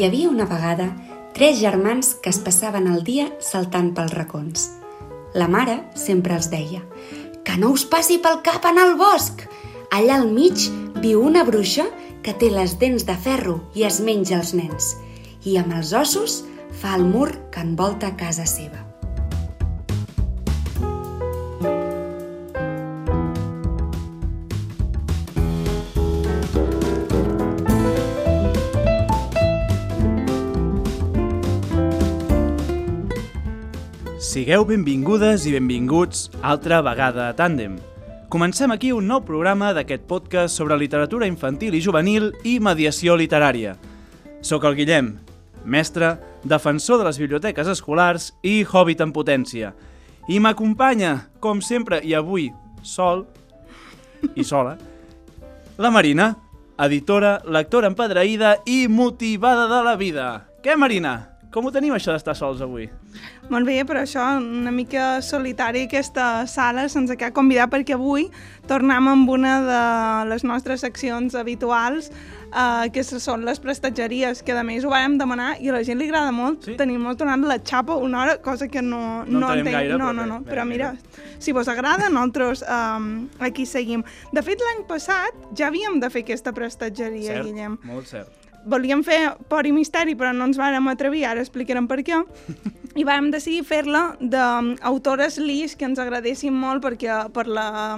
[0.00, 0.86] Hi havia una vegada
[1.36, 4.62] tres germans que es passaven el dia saltant pels racons.
[5.36, 6.80] La mare sempre els deia
[7.44, 9.44] «Que no us passi pel cap en el bosc!
[9.92, 10.70] Allà al mig
[11.04, 11.84] viu una bruixa
[12.24, 14.94] que té les dents de ferro i es menja els nens,
[15.44, 16.46] i amb els ossos
[16.80, 18.89] fa el mur que envolta casa seva».
[34.50, 37.76] Sigueu benvingudes i benvinguts altra vegada a Tàndem.
[38.34, 43.76] Comencem aquí un nou programa d'aquest podcast sobre literatura infantil i juvenil i mediació literària.
[44.42, 45.12] Soc el Guillem,
[45.62, 49.70] mestre, defensor de les biblioteques escolars i hobbit en potència.
[50.26, 52.50] I m'acompanya, com sempre i avui,
[52.82, 53.28] sol
[54.34, 54.74] i sola,
[55.78, 56.32] la Marina,
[56.74, 60.32] editora, lectora empadreïda i motivada de la vida.
[60.58, 61.20] Què, Marina?
[61.50, 62.84] Com ho tenim, això d'estar sols avui?
[63.50, 68.28] Molt bé, però això una mica solitari aquesta sala sense que convidar perquè avui
[68.70, 69.80] tornem amb una de
[70.30, 72.12] les nostres seccions habituals
[72.54, 75.98] eh, que són les prestatgeries, que a més ho vam demanar i a la gent
[75.98, 76.68] li agrada molt.
[76.68, 76.76] Sí?
[76.78, 80.12] Tenim molt donant la xapa una hora, cosa que no, No no entenem gaire, no,
[80.14, 80.70] no, no, bé, però bé.
[80.70, 80.92] mira,
[81.42, 84.06] si vos agrada, nosaltres um, aquí seguim.
[84.30, 88.39] De fet, l'any passat ja havíem de fer aquesta prestatgeria, cert, Guillem molt cert.
[88.66, 92.18] Volíem fer por i misteri, però no ens vàrem atrevir, ara explicarem per què,
[92.96, 97.96] i vam decidir fer-la d'autores lis que ens agradessin molt perquè per la...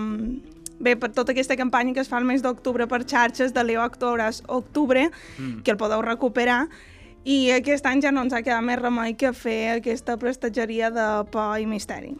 [0.82, 3.84] Bé, per tota aquesta campanya que es fa el mes d'octubre per xarxes de Leo
[3.84, 5.60] Octobres Octubre, Mm.
[5.62, 6.64] que el podeu recuperar,
[7.24, 11.04] i aquest any ja no ens ha quedat més remei que fer aquesta prestatgeria de
[11.30, 12.16] por i misteri.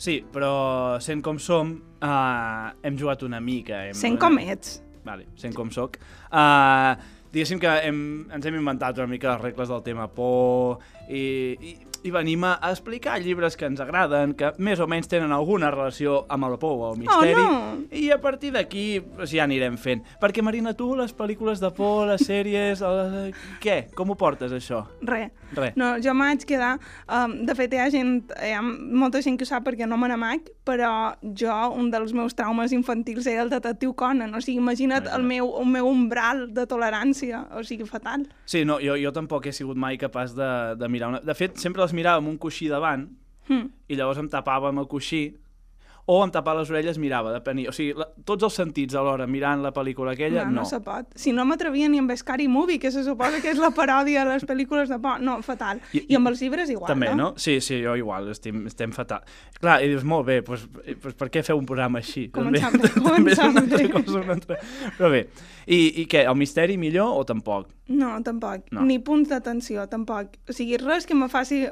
[0.00, 3.84] Sí, però sent com som, uh, hem jugat una mica.
[3.90, 4.78] Hem, Sent com ets.
[5.04, 5.98] Vale, sent com soc.
[6.32, 6.96] Uh,
[7.32, 8.00] diguéssim que hem,
[8.34, 11.22] ens hem inventat una mica les regles del tema por i,
[11.60, 15.32] i, i venim a a explicar llibres que ens agraden, que més o menys tenen
[15.32, 17.34] alguna relació amb el por o el misteri.
[17.34, 17.86] Oh, no!
[17.94, 20.04] I a partir d'aquí pues, ja anirem fent.
[20.20, 22.82] Perquè, Marina, tu, les pel·lícules de por, les sèries...
[22.84, 23.32] El...
[23.62, 23.78] Què?
[23.96, 24.84] Com ho portes, això?
[25.02, 25.32] Res.
[25.56, 25.76] Res.
[25.80, 26.76] No, jo m'haig quedar...
[27.08, 29.96] Um, de fet, hi ha, gent, hi ha molta gent que ho sap perquè no
[30.00, 34.34] me n'amac, però jo, un dels meus traumes infantils era el detectiu Conan.
[34.36, 37.46] O sigui, imagina't el meu, el meu umbral de tolerància.
[37.56, 38.26] O sigui, fatal.
[38.48, 41.22] Sí, no, jo, jo tampoc he sigut mai capaç de, de mirar una...
[41.24, 43.08] De fet, sempre les mirava amb un coixí davant
[43.48, 43.68] Hm.
[43.88, 45.22] i llavors em tapava amb el coixí
[46.08, 47.68] o em tapava les orelles mirava, depenia.
[47.68, 50.62] O sigui, la, tots els sentits alhora mirant la pel·lícula aquella, no, no.
[50.62, 51.10] no se pot.
[51.20, 54.32] Si no m'atrevia ni amb Scary Movie, que se suposa que és la paròdia de
[54.38, 55.20] les pel·lícules de por.
[55.20, 55.82] No, fatal.
[55.92, 57.16] I- I, amb els llibres igual, També, no?
[57.16, 57.28] no?
[57.36, 59.20] Sí, sí, jo igual, estem, estem fatal.
[59.60, 60.64] Clar, i dius, molt bé, doncs,
[61.02, 62.30] doncs per què feu un programa així?
[62.32, 63.90] Començar també, bé, començar una altra bé.
[63.98, 64.58] cosa, una altra...
[64.96, 65.22] Però bé,
[65.68, 67.68] i, i què, el misteri millor o tampoc?
[67.92, 68.66] No, tampoc.
[68.72, 68.82] No.
[68.88, 70.34] Ni punts d'atenció, tampoc.
[70.48, 71.66] O sigui, res que me faci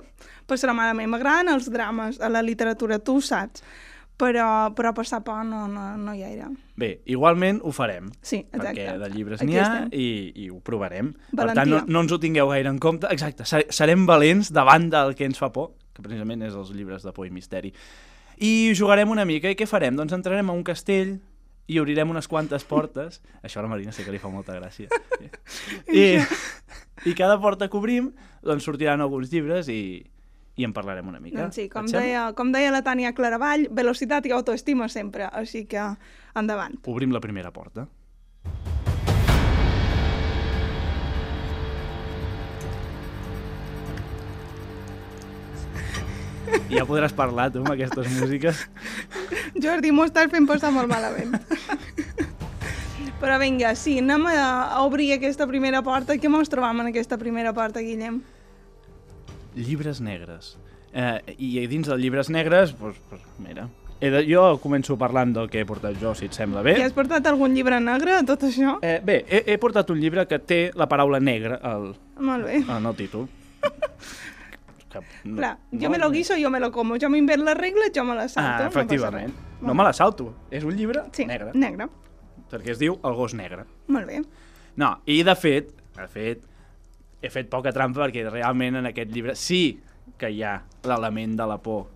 [0.49, 1.09] passar malament.
[1.13, 3.65] M'agraden els drames a la literatura, tu ho saps.
[4.17, 6.47] Però, però passar por no, no, no hi era.
[6.81, 8.07] Bé, igualment ho farem.
[8.25, 8.71] Sí, exacte.
[8.81, 10.07] perquè de llibres n'hi ha i,
[10.41, 11.11] i ho provarem.
[11.35, 11.63] Per Valentia.
[11.63, 13.11] tant, no, no ens ho tingueu gaire en compte.
[13.13, 17.05] Exacte, ser- serem valents davant del que ens fa por, que precisament és els llibres
[17.05, 17.75] de por i misteri.
[18.41, 19.97] I jugarem una mica, i què farem?
[20.01, 21.19] Doncs entrarem a un castell
[21.69, 23.21] i obrirem unes quantes portes.
[23.45, 24.89] Això a la Marina sé que li fa molta gràcia.
[25.93, 26.17] I,
[27.05, 30.07] I cada porta que obrim, doncs sortiran alguns llibres i,
[30.57, 31.43] i en parlarem una mica.
[31.43, 35.85] Doncs sí, com deia, com deia la Tània Claravall, velocitat i autoestima sempre, així que
[36.37, 36.79] endavant.
[36.89, 37.87] Obrim la primera porta.
[46.71, 48.63] Ja podràs parlar, tu, amb aquestes músiques.
[49.63, 51.37] Jordi, m'ho estàs fent passar molt malament.
[53.21, 56.17] Però vinga, sí, anem a obrir aquesta primera porta.
[56.21, 58.21] Què mos trobam en aquesta primera porta, Guillem?
[59.57, 60.55] Llibres negres.
[60.93, 63.67] Eh, I dins dels llibres negres, doncs, pues, mira...
[63.97, 66.75] He de, jo començo parlant del que he portat jo, si et sembla bé.
[66.77, 68.75] I has portat algun llibre negre, tot això?
[68.85, 72.59] Eh, bé, he, he portat un llibre que té la paraula negra al, Molt bé.
[72.61, 73.25] en el títol.
[74.87, 76.97] Que, no, Clar, jo no, me lo guiso, jo me lo como.
[76.97, 78.65] Jo m'invent les regles, jo me les salto.
[78.65, 79.35] Ah, efectivament.
[79.61, 80.29] No, No, me la salto.
[80.51, 81.51] És un llibre sí, negre.
[81.55, 81.89] negre.
[82.49, 83.65] Perquè es diu El gos negre.
[83.93, 84.21] Molt bé.
[84.77, 86.45] No, i de fet, de fet,
[87.23, 89.79] he fet poca trampa perquè realment en aquest llibre sí
[90.19, 91.87] que hi ha l'element de la por.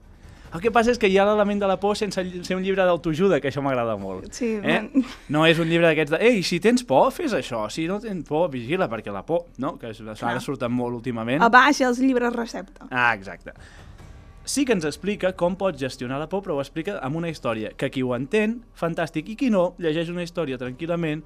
[0.53, 2.83] El que passa és que hi ha l'element de la por sense ser un llibre
[2.83, 4.33] d'autoajuda, que això m'agrada molt.
[4.35, 4.61] Sí, eh?
[4.65, 8.01] ben- No és un llibre d'aquests de, ei, si tens por, fes això, si no
[8.03, 9.77] tens por, vigila, perquè la por, no?
[9.79, 10.33] Que això Clar.
[10.33, 11.41] ara surten molt últimament.
[11.47, 12.89] Abaixa els llibres recepta.
[12.91, 13.53] Ah, exacte.
[14.45, 17.71] Sí que ens explica com pots gestionar la por, però ho explica amb una història
[17.77, 21.23] que qui ho entén, fantàstic, i qui no, llegeix una història tranquil·lament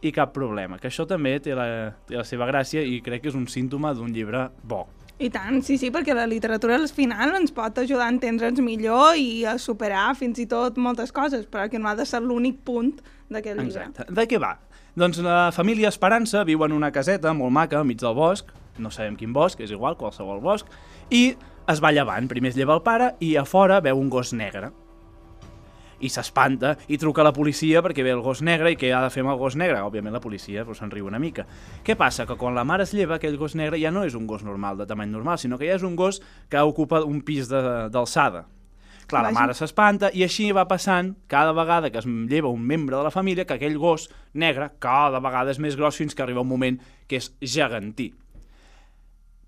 [0.00, 3.30] i cap problema, que això també té la, té la seva gràcia i crec que
[3.32, 4.86] és un símptoma d'un llibre bo.
[5.20, 9.18] I tant, sí, sí, perquè la literatura al final ens pot ajudar a entendre'ns millor
[9.20, 12.62] i a superar fins i tot moltes coses, però que no ha de ser l'únic
[12.64, 12.94] punt
[13.28, 13.84] d'aquest llibre.
[13.90, 14.08] Exacte.
[14.08, 14.54] De què va?
[14.96, 18.48] Doncs la família Esperança viu en una caseta molt maca, enmig del bosc,
[18.80, 20.72] no sabem quin bosc, és igual, qualsevol bosc,
[21.12, 21.34] i
[21.68, 22.26] es va llevant.
[22.30, 24.72] Primer es lleva el pare i a fora veu un gos negre.
[26.00, 29.02] I s'espanta i truca a la policia perquè ve el gos negre i què ha
[29.04, 29.82] de fer amb el gos negre?
[29.84, 31.44] Òbviament la policia pues, se'n riu una mica.
[31.84, 32.24] Què passa?
[32.26, 34.78] Que quan la mare es lleva, aquell gos negre ja no és un gos normal,
[34.80, 38.46] de tamany normal, sinó que ja és un gos que ocupa un pis de- d'alçada.
[39.10, 42.94] Clar, la mare s'espanta i així va passant cada vegada que es lleva un membre
[42.96, 46.40] de la família que aquell gos negre cada vegada és més gros fins que arriba
[46.44, 48.12] un moment que és gegantí.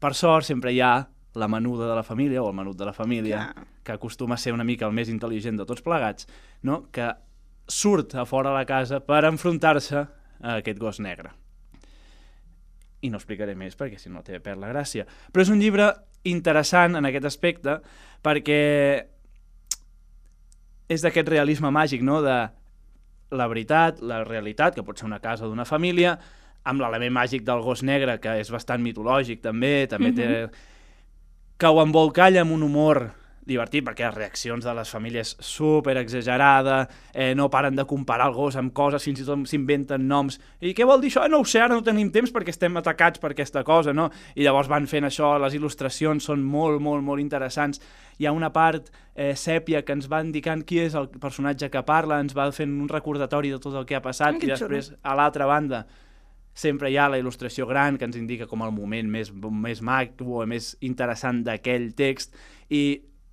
[0.03, 1.07] Per sort, sempre hi ha
[1.39, 3.53] la menuda de la família o el menut de la família.
[3.83, 6.29] Que acostuma a ser una mica el més intel·ligent de tots plegats,
[6.63, 6.87] no?
[6.93, 7.11] que
[7.69, 11.33] surt a fora de la casa per enfrontar-se a aquest gos negre.
[13.03, 15.07] I no explicaré més perquè si no té perd la gràcia.
[15.33, 15.91] Però és un llibre
[16.29, 17.81] interessant en aquest aspecte
[18.23, 18.61] perquè
[20.93, 22.37] és d'aquest realisme màgic, no?, de
[23.33, 26.19] la veritat, la realitat, que pot ser una casa d'una família,
[26.69, 30.29] amb l'element màgic del gos negre, que és bastant mitològic també, també té...
[31.57, 33.07] que ho embolcalla amb un humor
[33.49, 38.37] divertit, perquè les reaccions de les famílies super exagerada, eh, no paren de comparar el
[38.37, 40.39] gos amb coses, fins i tot s'inventen noms.
[40.61, 41.27] I què vol dir això?
[41.31, 44.11] No ho sé, ara no tenim temps perquè estem atacats per aquesta cosa, no?
[44.35, 47.83] I llavors van fent això, les il·lustracions són molt, molt, molt interessants.
[48.19, 51.83] Hi ha una part eh, sèpia que ens va indicant qui és el personatge que
[51.83, 54.93] parla, ens va fent un recordatori de tot el que ha passat, que i després,
[55.03, 55.87] a l'altra banda,
[56.55, 60.43] sempre hi ha la il·lustració gran que ens indica com el moment més, més maco
[60.43, 62.37] o més interessant d'aquell text
[62.69, 62.83] i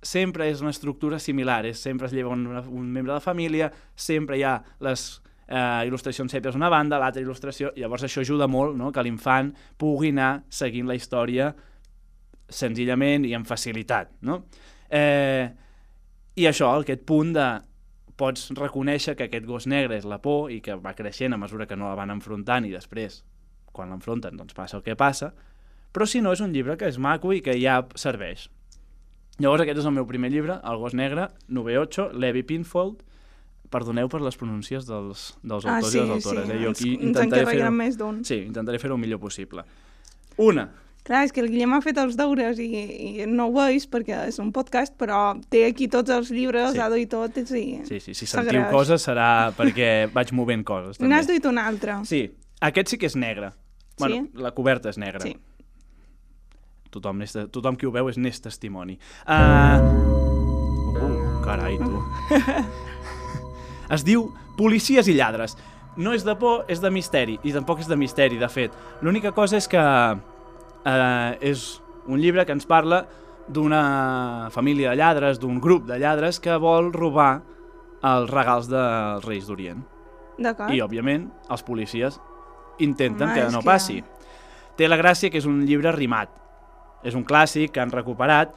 [0.02, 3.70] sempre és una estructura similar, és, sempre es lleva un, un membre de la família,
[3.94, 8.78] sempre hi ha les eh, il·lustracions sèpies una banda, l'altra il·lustració, llavors això ajuda molt
[8.78, 8.90] no?
[8.92, 11.50] que l'infant pugui anar seguint la història
[12.50, 14.14] senzillament i amb facilitat.
[14.26, 14.44] No?
[14.88, 15.50] Eh,
[16.40, 17.48] I això, aquest punt de
[18.20, 21.66] pots reconèixer que aquest gos negre és la por i que va creixent a mesura
[21.66, 23.22] que no la van enfrontant i després,
[23.72, 25.32] quan l'enfronten, doncs passa el que passa,
[25.90, 28.48] però si no és un llibre que és maco i que ja serveix.
[29.38, 33.02] Llavors aquest és el meu primer llibre, El gos negre, 9-8, Levi Pinfold,
[33.70, 36.46] perdoneu per les pronúncies dels, dels Ah, autors sí, i les autores.
[36.46, 36.60] sí, eh?
[36.64, 38.24] Jo aquí ens intentaré fer-ho més d'un.
[38.24, 39.62] sí, intentaré fer-ho el millor possible.
[40.36, 40.70] Una,
[41.02, 42.66] Clar, és que el Guillem ha fet els deures i,
[43.22, 46.78] i no ho veus perquè és un podcast, però té aquí tots els llibres, Sí.
[46.78, 47.80] ha duit tot, i sí.
[47.88, 51.00] sí, sí, si sentiu coses serà perquè vaig movent coses.
[51.00, 51.94] N'has duit un altre.
[52.04, 52.30] Sí,
[52.60, 53.52] aquest sí que és negre.
[53.98, 55.20] Bueno, la coberta és negra.
[55.24, 55.34] Sí.
[56.90, 57.22] Tothom,
[57.52, 58.98] tothom qui ho veu és n'és testimoni.
[59.26, 59.78] Uh...
[61.00, 62.02] Uh, carai, tu.
[63.94, 64.28] es diu
[64.60, 65.56] Policies i lladres.
[65.96, 68.74] No és de por, és de misteri, i tampoc és de misteri, de fet.
[69.02, 71.64] L'única cosa és que eh, és
[72.06, 73.02] un llibre que ens parla
[73.48, 77.40] d'una família de lladres, d'un grup de lladres que vol robar
[78.06, 79.82] els regals dels Reis d'Orient.
[80.40, 80.72] D'acord.
[80.72, 82.20] I, òbviament, els policies
[82.80, 83.98] intenten Home, que no que- passi.
[84.76, 86.30] Té la gràcia que és un llibre rimat.
[87.04, 88.54] És un clàssic que han recuperat.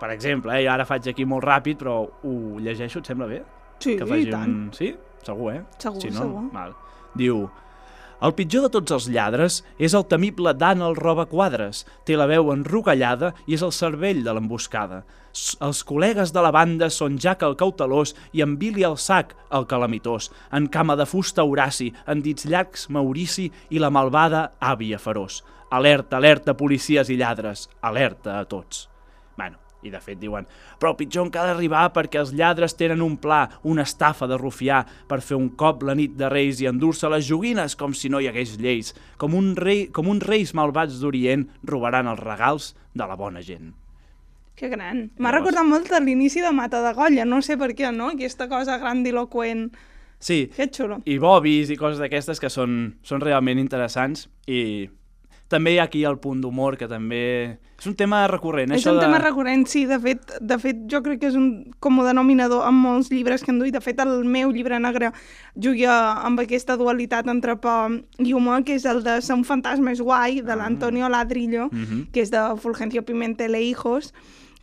[0.00, 3.42] Per exemple, eh, jo ara faig aquí molt ràpid, però ho llegeixo, et sembla bé?
[3.78, 4.48] Sí, que i faci tant.
[4.48, 4.72] un...
[4.74, 4.94] Sí?
[5.24, 5.60] Segur, eh?
[5.78, 6.48] Segur, si no, segur.
[6.54, 6.74] Val.
[7.14, 7.44] Diu...
[8.24, 11.82] El pitjor de tots els lladres és el temible Dan el roba quadres.
[12.08, 15.02] Té la veu enrogallada i és el cervell de l'emboscada.
[15.66, 19.66] Els col·legues de la banda són Jack el cautelós i en Billy el sac, el
[19.68, 20.30] calamitós.
[20.54, 25.42] En cama de fusta Horaci, en dits llargs Maurici i la malvada àvia feroç.
[25.74, 27.68] Alerta, alerta, policies i lladres.
[27.82, 28.88] Alerta a tots.
[29.36, 30.46] Bueno, i de fet diuen
[30.80, 34.78] però pitjor encara ha d'arribar perquè els lladres tenen un pla, una estafa de rufià
[35.08, 38.20] per fer un cop la nit de Reis i endur-se les joguines com si no
[38.20, 38.94] hi hagués lleis.
[39.20, 43.72] Com, un rei, com uns reis malvats d'Orient robaran els regals de la bona gent.
[44.56, 45.10] Que gran.
[45.18, 48.10] M'ha Llavors- recordat molt a l'inici de Mata de Golla, no sé per què, no?
[48.14, 49.72] Aquesta cosa grandiloquent.
[50.18, 51.00] Sí, Que xulo.
[51.04, 54.88] i bobis i coses d'aquestes que són, són realment interessants i
[55.48, 57.58] també hi ha aquí el punt d'humor que també...
[57.78, 59.04] És un tema recurrent, És això un de...
[59.04, 62.62] tema recurrent, sí, de fet, de fet jo crec que és un com a denominador
[62.64, 63.74] amb molts llibres que han duit.
[63.74, 65.10] De fet, el meu llibre negre
[65.54, 69.92] juga amb aquesta dualitat entre por i humor, que és el de Ser un fantasma
[69.92, 72.06] és guai, de l'Antonio Ladrillo, Mhm.
[72.12, 74.14] que és de Fulgencio Pimentel e Hijos,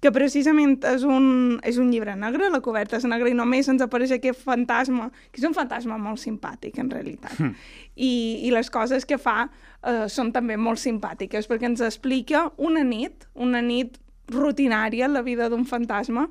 [0.01, 3.83] que precisament és un, és un llibre negre, la coberta és negra i només ens
[3.83, 7.35] apareix aquest fantasma, que és un fantasma molt simpàtic, en realitat.
[7.37, 7.53] Hm.
[8.01, 8.13] I,
[8.47, 13.27] I les coses que fa eh, són també molt simpàtiques, perquè ens explica una nit,
[13.35, 13.99] una nit
[14.31, 16.27] rutinària en la vida d'un fantasma,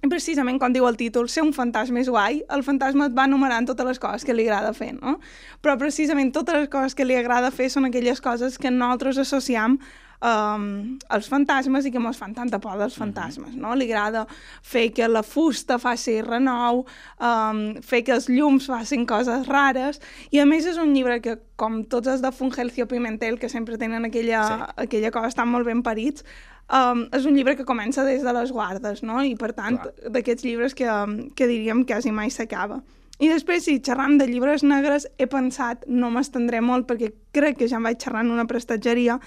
[0.00, 3.26] I precisament, quan diu el títol, ser un fantasma és guai, el fantasma et va
[3.28, 5.18] enumerant totes les coses que li agrada fer, no?
[5.60, 9.76] Però precisament totes les coses que li agrada fer són aquelles coses que nosaltres associem
[10.20, 13.74] um, als fantasmes i que ens fan tanta por dels fantasmes, no?
[13.74, 14.26] Li agrada
[14.62, 16.84] fer que la fusta faci renou,
[17.18, 20.00] um, fer que els llums facin coses rares,
[20.30, 23.78] i a més és un llibre que, com tots els de Fungelcio Pimentel, que sempre
[23.78, 24.70] tenen aquella, sí.
[24.86, 26.24] aquella cosa, estan molt ben parits,
[26.68, 29.22] um, és un llibre que comença des de les guardes, no?
[29.24, 30.88] I per tant, d'aquests llibres que,
[31.34, 32.82] que diríem quasi mai s'acaba.
[33.20, 37.68] I després, si xerram de llibres negres, he pensat, no m'estendré molt perquè crec que
[37.68, 39.18] ja em vaig xerrar en una prestatgeria,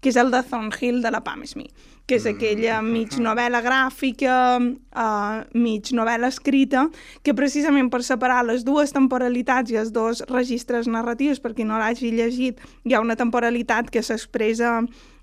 [0.00, 1.72] que és el de Thornhill de la Pam Smith,
[2.08, 6.86] que és aquella mig novel·la gràfica, uh, mig novel·la escrita,
[7.22, 12.14] que precisament per separar les dues temporalitats i els dos registres narratius, perquè no l'hagi
[12.14, 14.78] llegit, hi ha una temporalitat que s'expressa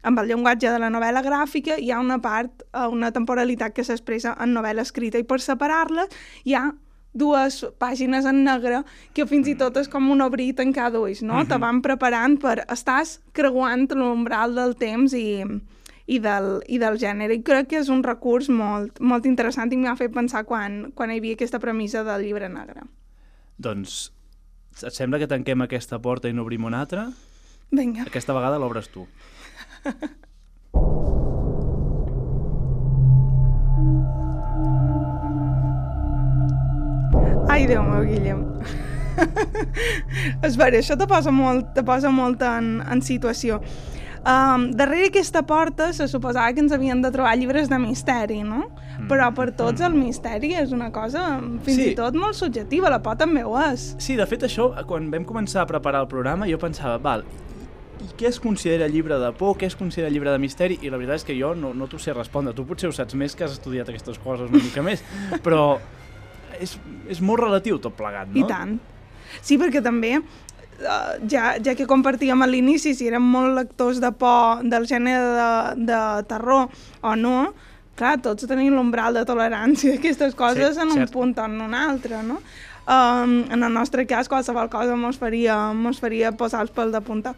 [0.05, 4.35] amb el llenguatge de la novel·la gràfica, hi ha una part, una temporalitat que s'expressa
[4.37, 6.13] en novel·la escrita, i per separar-les
[6.45, 6.67] hi ha
[7.15, 8.83] dues pàgines en negre
[9.15, 11.39] que fins i tot és com un obrir i tancar d'ulls, no?
[11.39, 11.47] Uh -huh.
[11.49, 12.65] Te van preparant per...
[12.67, 15.43] Estàs creuant l'umbral del temps i,
[16.05, 17.33] i, del, i del gènere.
[17.33, 21.11] I crec que és un recurs molt, molt interessant i m'ha fet pensar quan, quan
[21.11, 22.81] hi havia aquesta premissa del llibre negre.
[23.57, 24.11] Doncs,
[24.83, 27.11] et sembla que tanquem aquesta porta i n'obrim una altra?
[27.71, 28.03] Vinga.
[28.03, 29.07] Aquesta vegada l'obres tu.
[37.49, 38.41] Ai, Déu meu, Guillem.
[40.47, 43.61] és vera, això te posa molt, te posa molt en, en situació.
[44.25, 48.63] Um, darrere aquesta porta se suposava que ens havien de trobar llibres de misteri, no?
[48.95, 49.05] Mm.
[49.11, 51.27] Però per tots el misteri és una cosa
[51.61, 51.91] fins sí.
[51.91, 53.91] i tot molt subjectiva, la por també ho és.
[54.01, 57.21] Sí, de fet això, quan vam començar a preparar el programa, jo pensava, val,
[58.01, 60.97] i què es considera llibre de por, què es considera llibre de misteri, i la
[60.97, 62.55] veritat és que jo no, no t'ho sé respondre.
[62.57, 65.05] Tu potser ho saps més, que has estudiat aquestes coses una mica més,
[65.45, 65.77] però
[66.61, 66.77] és,
[67.11, 68.39] és molt relatiu tot plegat, no?
[68.39, 68.77] I tant.
[69.41, 70.19] Sí, perquè també
[70.75, 75.29] Uh, ja, ja que compartíem a l'inici si érem molt lectors de por del gènere
[75.37, 76.67] de, de terror
[76.99, 77.53] o no,
[77.95, 81.07] clar, tots tenim l'umbral de tolerància d'aquestes coses sí, en cert.
[81.07, 82.41] un punt o en un altre, no?
[82.85, 87.01] Um, en el nostre cas, qualsevol cosa mos faria, mos faria posar els pèls de
[87.01, 87.33] punta.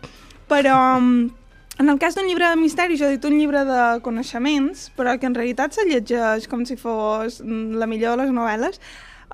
[0.50, 1.30] Però um,
[1.78, 5.14] en el cas d'un llibre de misteri, jo he dit un llibre de coneixements, però
[5.22, 8.82] que en realitat se llegeix com si fos la millor de les novel·les,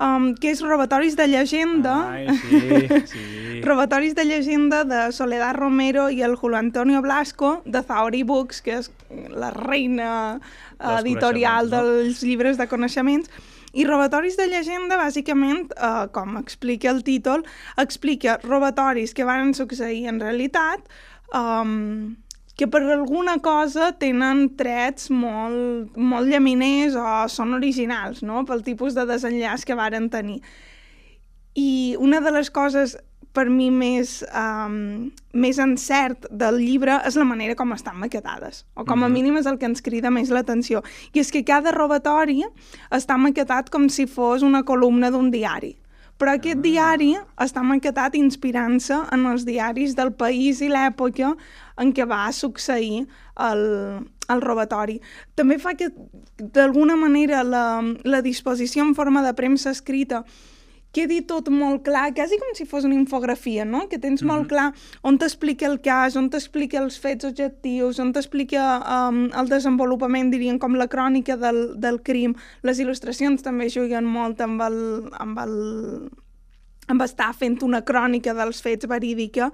[0.00, 1.94] um, que és Robatoris de llegenda.
[2.10, 2.60] Ai, sí,
[3.10, 3.60] sí.
[3.64, 8.78] Robatoris de llegenda de Soledad Romero i el Julio Antonio Blasco, de Zaori Books, que
[8.82, 8.90] és
[9.30, 11.80] la reina uh, editorial no?
[11.80, 13.30] dels llibres de coneixements.
[13.74, 17.42] I robatoris de llegenda, bàsicament, eh, com explica el títol,
[17.76, 20.84] explica robatoris que van succeir en realitat,
[21.34, 22.14] um,
[22.54, 28.94] que per alguna cosa tenen trets molt, molt llaminers o són originals, no?, pel tipus
[28.94, 30.38] de desenllaç que varen tenir.
[31.58, 32.96] I una de les coses
[33.34, 38.84] per mi més, um, més encert del llibre és la manera com estan maquetades, o
[38.84, 39.14] com a mhm.
[39.18, 40.84] mínim és el que ens crida més l'atenció.
[41.12, 42.44] I és que cada robatori
[42.94, 45.74] està maquetat com si fos una columna d'un diari.
[46.18, 51.32] Però aquest diari està maquetat inspirant-se en els diaris del país i l'època
[51.82, 53.04] en què va succeir
[53.48, 53.64] el,
[54.30, 55.00] el robatori.
[55.34, 55.90] També fa que,
[56.38, 57.66] d'alguna manera, la,
[58.06, 60.22] la disposició en forma de premsa escrita
[60.94, 63.88] quedi tot molt clar, quasi com si fos una infografia, no?
[63.90, 64.32] Que tens mm -hmm.
[64.32, 64.48] molt mhm.
[64.48, 68.62] clar on t'explica el cas, on t'explica els fets objectius, on t'explica
[68.94, 72.34] um, el desenvolupament, diríem, com la crònica del, del crim.
[72.62, 75.54] Les il·lustracions també juguen molt amb el, amb el,
[76.88, 79.50] amb estar fent una crònica dels fets verídica,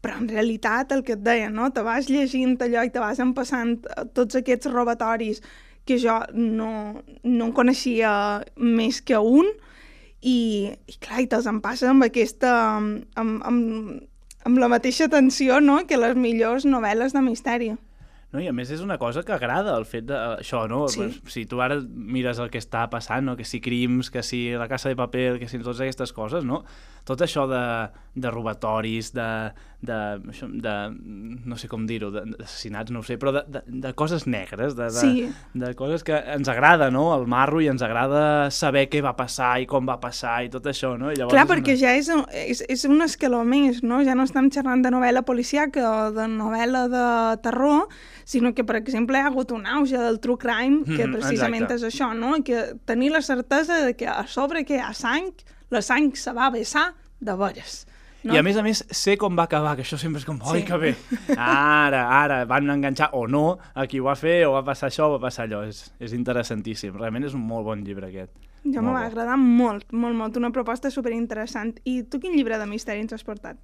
[0.00, 1.70] però en realitat el que et deia, no?
[1.70, 3.80] Te vas llegint allò i te vas empassant
[4.14, 5.42] tots aquests robatoris
[5.84, 8.12] que jo no, no en coneixia
[8.56, 9.50] més que un,
[10.20, 12.52] i, i clar, i te'ls em passa amb aquesta...
[12.78, 14.00] amb, amb,
[14.40, 15.82] amb la mateixa tensió no?
[15.86, 17.70] que les millors novel·les de misteri.
[18.30, 20.84] No, I a més és una cosa que agrada, el fet de això, no?
[20.88, 21.08] Sí.
[21.26, 23.34] Si tu ara mires el que està passant, no?
[23.36, 26.62] que si crims, que si la casa de paper, que si totes aquestes coses, no?
[27.08, 27.64] Tot això de,
[28.14, 29.26] de robatoris, de,
[29.80, 30.20] de,
[30.60, 30.74] de
[31.48, 34.90] no sé com dir-ho, d'assassinats, no ho sé, però de, de, de coses negres, de,
[34.92, 35.28] de, sí.
[35.56, 39.54] de coses que ens agrada, no?, el marro, i ens agrada saber què va passar
[39.62, 41.10] i com va passar i tot això, no?
[41.10, 41.80] I llavors Clar, perquè una...
[41.80, 42.10] ja és,
[42.44, 44.02] és, és un escaló més, no?
[44.06, 47.06] Ja no estem xerrant de novel·la policiaca o de novel·la de
[47.44, 47.88] terror,
[48.28, 51.64] sinó que, per exemple, hi ha hagut un auge del true crime, que mm, precisament
[51.64, 51.80] exacte.
[51.80, 52.36] és això, no?
[52.44, 55.32] Que tenir la certesa de que a sobre que hi ha sang,
[55.72, 57.86] la sang se va vessar de veres.
[58.22, 58.34] No?
[58.34, 60.60] I a més a més sé com va acabar, que això sempre és com, oi,
[60.60, 60.66] Sí.
[60.68, 60.90] que bé.
[61.38, 65.06] Ara, ara, van enganxar o no a qui ho va fer, o va passar això
[65.08, 65.62] o va passar allò.
[65.68, 66.92] És, és interessantíssim.
[66.98, 68.32] Realment és un molt bon llibre aquest.
[68.64, 68.92] Jo bo.
[68.92, 70.36] agradar molt, molt, molt.
[70.36, 71.78] Una proposta superinteressant.
[71.88, 73.56] I tu quin llibre de misteri ens has portat?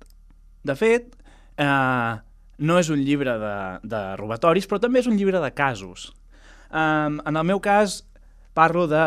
[0.65, 1.13] De fet,
[1.61, 2.15] eh,
[2.59, 6.15] no és un llibre de, de robatoris, però també és un llibre de casos.
[6.73, 8.01] Um, en el meu cas,
[8.57, 9.03] parlo de,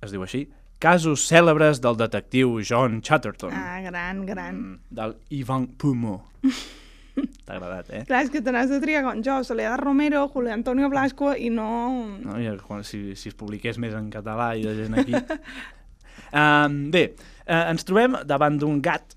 [0.00, 0.46] es diu així,
[0.80, 4.56] casos cèlebres del detectiu John Chatterton, Ah, gran, gran.
[4.56, 6.30] mm, del Ivan Pumo.
[7.44, 8.04] T'ha agradat, eh?
[8.08, 11.50] Clar, és que te n'has de triar com jo, Soledad Romero, Julio Antonio Blasco i
[11.52, 11.68] no...
[12.22, 12.38] No?
[12.40, 15.14] I quan, si, si es publiqués més en català i de gent aquí...
[16.40, 17.10] um, bé,
[17.44, 19.16] uh, ens trobem davant d'un gat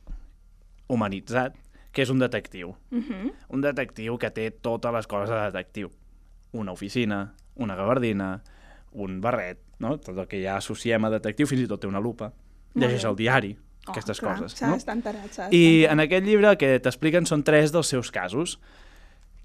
[0.92, 1.56] humanitzat,
[1.94, 2.74] que és un detectiu.
[2.92, 3.32] Uh -huh.
[3.50, 5.92] Un detectiu que té totes les coses de detectiu.
[6.52, 8.42] Una oficina, una gabardina,
[8.94, 9.98] un barret, no?
[9.98, 12.32] tot el que ja associem a detectiu, fins i tot té una lupa.
[12.76, 13.52] Llegeix el diari,
[13.88, 14.62] aquestes clar, coses.
[14.62, 14.78] No?
[14.94, 18.58] enterat, s'ha I en aquest llibre el que t'expliquen són tres dels seus casos.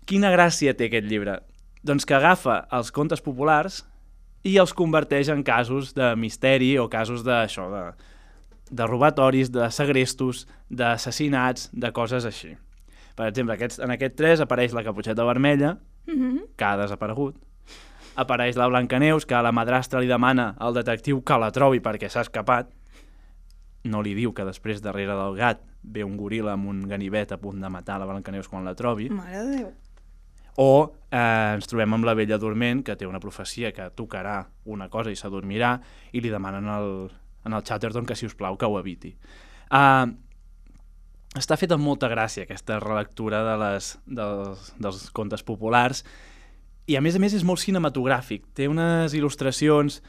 [0.09, 1.41] Quina gràcia té aquest llibre?
[1.85, 3.83] Doncs que agafa els contes populars
[4.47, 7.83] i els converteix en casos de misteri o casos d'això, de,
[8.71, 12.55] de robatoris, de segrestos, d'assassinats, de coses així.
[13.19, 15.77] Per exemple, aquests, en aquest 3 apareix la caputxeta vermella,
[16.09, 16.47] Uh -huh.
[16.57, 17.37] que ha desaparegut.
[18.19, 22.11] Apareix la Blancaneus, que a la madrastra li demana al detectiu que la trobi perquè
[22.11, 22.73] s'ha escapat.
[23.87, 27.39] No li diu que després darrere del gat ve un goril·la amb un ganivet a
[27.39, 29.09] punt de matar la Blancaneus quan la trobi.
[29.15, 29.69] Mare de Déu.
[30.59, 30.71] O
[31.15, 35.13] eh, ens trobem amb la vella dorment, que té una profecia que tocarà una cosa
[35.15, 35.77] i s'adormirà,
[36.11, 36.89] i li demanen al,
[37.47, 39.13] en el Chatterton que, si us plau, que ho eviti.
[39.71, 40.11] Uh,
[41.39, 46.03] està feta amb molta gràcia, aquesta relectura de les, dels, dels contes populars,
[46.89, 48.47] i a més a més és molt cinematogràfic.
[48.57, 50.01] Té unes il·lustracions,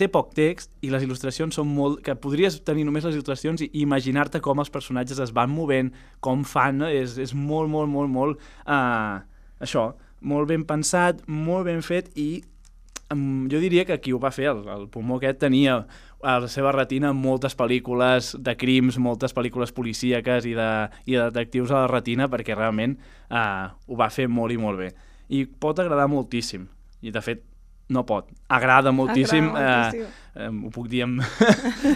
[0.00, 2.00] té poc text i les il·lustracions són molt...
[2.04, 5.92] que podries tenir només les il·lustracions i imaginar-te com els personatges es van movent,
[6.24, 6.88] com fan, no?
[6.88, 8.46] és, és molt, molt, molt, molt...
[8.64, 9.20] Uh,
[9.60, 9.90] això,
[10.20, 12.30] molt ben pensat, molt ben fet i
[13.12, 15.82] um, jo diria que qui ho va fer, el, el Pulmó aquest, tenia
[16.20, 20.72] a la seva retina moltes pel·lícules de crims, moltes pel·lícules policíaques i de,
[21.08, 22.96] i de detectius a la retina perquè realment
[23.28, 24.90] uh, ho va fer molt i molt bé.
[25.30, 26.66] I pot agradar moltíssim.
[27.06, 27.44] I de fet,
[27.94, 28.28] no pot.
[28.50, 29.46] Agrada moltíssim.
[29.50, 30.06] Agrada eh, moltíssim.
[30.34, 31.22] eh, ho puc dir amb,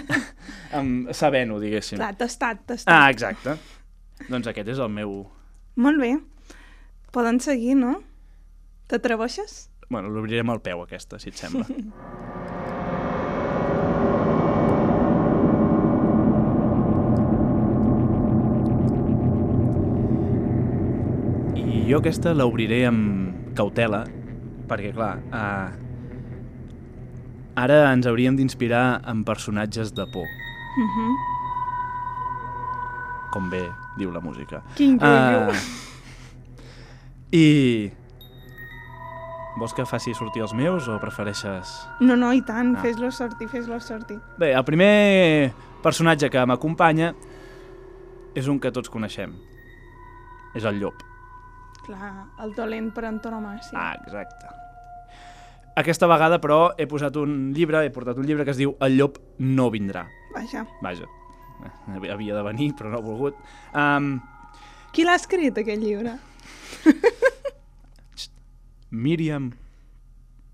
[0.78, 1.98] amb sabent-ho, diguéssim.
[1.98, 2.94] Clar, tastat, tastat.
[2.94, 3.56] Ah, exacte.
[4.28, 5.24] Doncs aquest és el meu...
[5.82, 6.12] Molt bé.
[7.14, 7.96] Poden seguir, no?
[8.90, 9.64] T'atreveixes?
[9.90, 11.66] Bueno, l'obriré amb el peu, aquesta, si et sembla.
[21.54, 23.23] I jo aquesta l'obriré amb
[23.54, 24.04] cautela,
[24.68, 25.70] perquè, clar, eh,
[27.56, 30.26] ara ens hauríem d'inspirar en personatges de por,
[30.74, 31.14] Uh -huh.
[33.30, 34.62] com bé diu la música.
[34.74, 35.52] Quin rotllo.
[37.32, 37.92] I...
[39.56, 41.88] Vols que faci sortir els meus o prefereixes...
[42.00, 42.76] No, no, i tant.
[42.76, 42.80] Ah.
[42.82, 44.18] Fes-los sortir, fes-los sortir.
[44.38, 47.14] Bé, el primer personatge que m'acompanya
[48.34, 49.32] és un que tots coneixem.
[50.54, 50.94] És el llop.
[51.84, 53.76] Clar, el dolent per antonomàcia.
[53.76, 54.48] Ah, exacte.
[55.76, 58.96] Aquesta vegada, però, he posat un llibre, he portat un llibre que es diu El
[58.96, 60.04] llop no vindrà.
[60.34, 60.62] Vaja.
[60.82, 61.08] Vaja,
[61.66, 63.36] eh, havia de venir, però no ha volgut.
[63.74, 64.16] Um,
[64.94, 66.14] Qui l'ha escrit, aquest llibre?
[69.04, 69.50] Míriam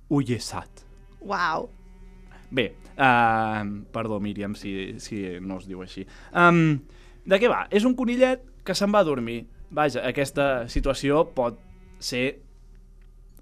[0.09, 0.87] Uyesat.
[1.21, 1.69] Uau.
[2.51, 3.61] Bé, uh,
[3.93, 6.07] perdó, Míriam, si, si no es diu així.
[6.33, 6.81] Um,
[7.29, 7.67] de què va?
[7.71, 9.45] És un conillet que se'n va a dormir.
[9.71, 11.59] Vaja, aquesta situació pot
[12.03, 12.25] ser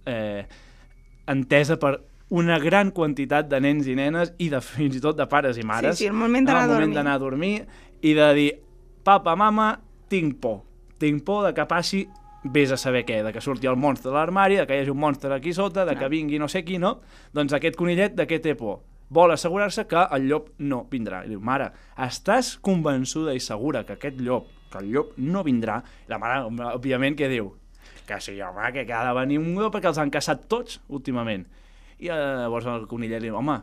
[0.09, 0.45] eh,
[1.29, 1.97] entesa per
[2.29, 5.65] una gran quantitat de nens i nenes i de, fins i tot de pares i
[5.65, 5.97] mares.
[5.97, 6.75] Sí, sí, el moment d'anar no?
[6.75, 6.99] a dormir.
[7.09, 7.55] a dormir
[8.03, 8.49] i de dir,
[9.05, 9.73] papa, mama,
[10.09, 10.63] tinc por.
[10.99, 12.05] Tinc por de que passi
[12.45, 14.93] vés a saber què, de que surti el monstre de l'armari, de que hi hagi
[14.93, 16.13] un monstre aquí sota, de que Clar.
[16.13, 16.99] vingui no sé qui, no?
[17.35, 18.83] Doncs aquest conillet de què té por?
[19.11, 21.25] Vol assegurar-se que el llop no vindrà.
[21.25, 25.81] I diu, mare, estàs convençuda i segura que aquest llop, que el llop no vindrà?
[26.11, 27.53] La mare, òbviament, què diu?
[28.09, 31.45] Que sí, home, que ha de venir un llop perquè els han caçat tots últimament.
[31.99, 33.59] I eh, llavors el conillet li diu, home,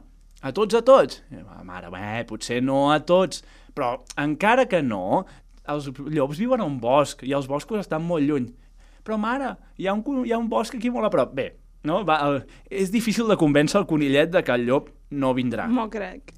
[0.45, 1.23] a tots, a tots?
[1.31, 3.41] I, la mare, bé, potser no a tots,
[3.75, 5.25] però encara que no,
[5.71, 8.49] els llops viuen a un bosc i els boscos estan molt lluny.
[9.05, 11.33] Però mare, hi ha un, hi ha un bosc aquí molt a prop.
[11.37, 11.51] Bé,
[11.85, 12.01] no?
[12.05, 15.67] Va, el, és difícil de convèncer el conillet de que el llop no vindrà.
[15.69, 16.33] M'ho crec.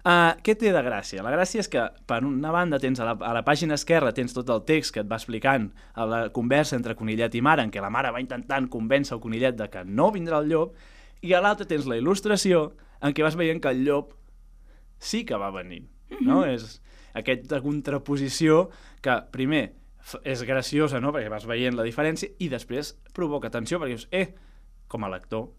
[0.00, 1.20] Uh, què té de gràcia?
[1.20, 4.32] La gràcia és que, per una banda, tens a la, a la pàgina esquerra tens
[4.32, 7.72] tot el text que et va explicant a la conversa entre conillet i mare, en
[7.74, 10.72] què la mare va intentant convèncer el conillet de que no vindrà el llop,
[11.20, 12.70] i a l'altra tens la il·lustració
[13.04, 14.14] en què vas veient que el llop
[15.00, 15.84] sí que va venir.
[16.24, 16.42] No?
[16.48, 16.80] és,
[17.16, 18.68] aquesta contraposició
[19.04, 19.64] que, primer,
[20.24, 24.32] és graciosa, no?, perquè vas veient la diferència, i després provoca tensió, perquè dius, eh,
[24.90, 25.50] com a lector,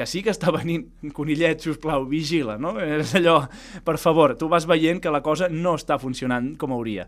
[0.00, 2.74] que sí que està venint conillet, sisplau, vigila, no?
[2.80, 3.42] És allò,
[3.84, 7.06] per favor, tu vas veient que la cosa no està funcionant com hauria.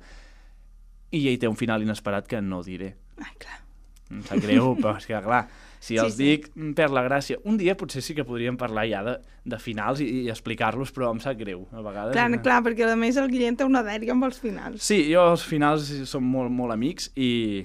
[1.13, 2.95] I ell té un final inesperat que no diré.
[3.21, 3.59] Ai, clar.
[4.13, 5.47] Em sap greu, però és que, clar,
[5.83, 6.23] si Sí, els sí.
[6.29, 7.41] dic, em perd la gràcia.
[7.49, 9.17] Un dia potser sí que podríem parlar ja de,
[9.51, 12.15] de finals i, i explicar-los, però em sap greu, a vegades.
[12.15, 12.41] Clar, eh?
[12.45, 14.85] clar, perquè a més el Guillem té una dèria amb els finals.
[14.85, 17.65] Sí, jo els finals som molt, molt amics i,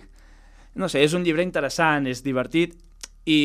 [0.80, 2.74] no sé, és un llibre interessant, és divertit
[3.28, 3.40] i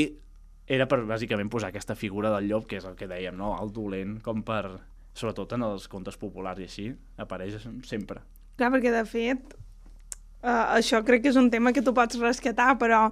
[0.72, 3.52] era per bàsicament posar aquesta figura del llop, que és el que dèiem, no?
[3.60, 4.64] el dolent, com per,
[5.12, 6.86] sobretot en els contes populars i així,
[7.20, 7.58] apareix
[7.88, 8.22] sempre.
[8.56, 9.56] Clar, perquè de fet,
[10.42, 13.08] uh, això crec que és un tema que tu pots rescatar, però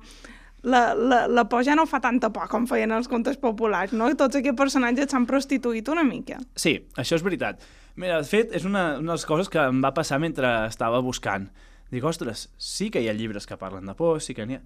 [0.62, 4.11] la, la, la por ja no fa tanta por com feien els contes populars, no?
[4.11, 6.40] I tots aquests personatges s'han prostituït una mica.
[6.57, 7.64] Sí, això és veritat.
[8.01, 11.01] Mira, de fet, és una, una de les coses que em va passar mentre estava
[11.05, 11.49] buscant.
[11.90, 14.62] Dic, ostres, sí que hi ha llibres que parlen de por, sí que n'hi ha...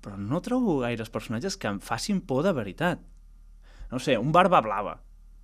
[0.00, 3.02] Però no trobo gaires personatges que em facin por de veritat.
[3.90, 4.98] No sé, un barba blava.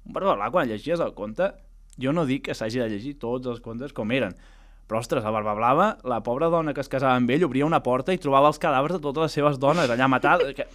[0.07, 1.51] Un barba blava, quan llegies el conte,
[1.99, 4.37] jo no dic que s'hagi de llegir tots els contes com eren,
[4.87, 7.83] però, ostres, a Barba Blava, la pobra dona que es casava amb ell obria una
[7.83, 10.53] porta i trobava els cadàvers de totes les seves dones allà matades.
[10.55, 10.67] Que...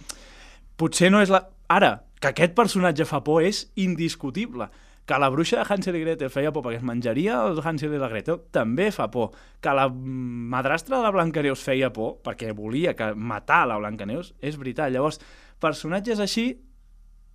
[0.76, 1.46] Potser no és la...
[1.72, 4.68] Ara, que aquest personatge fa por és indiscutible.
[5.04, 7.98] Que la bruixa de Hansel i Gretel feia por perquè es menjaria el Hansel i
[7.98, 9.32] la Gretel també fa por.
[9.60, 14.56] Que la madrastra de la Blancaneus feia por perquè volia que matar la Blancaneus, és
[14.60, 14.92] veritat.
[14.94, 15.18] Llavors,
[15.58, 16.52] personatges així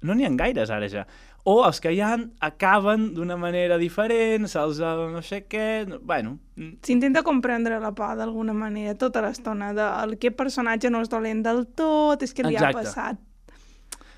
[0.01, 1.03] no n'hi ha gaires ara ja.
[1.47, 5.85] O els que hi ha acaben d'una manera diferent, se'ls no sé què...
[5.87, 6.37] no- Bueno,
[6.83, 11.43] S'intenta comprendre la por d'alguna manera tota l'estona, de el aquest personatge no és dolent
[11.45, 12.75] del tot, és que li Exacte.
[12.77, 13.21] ha passat.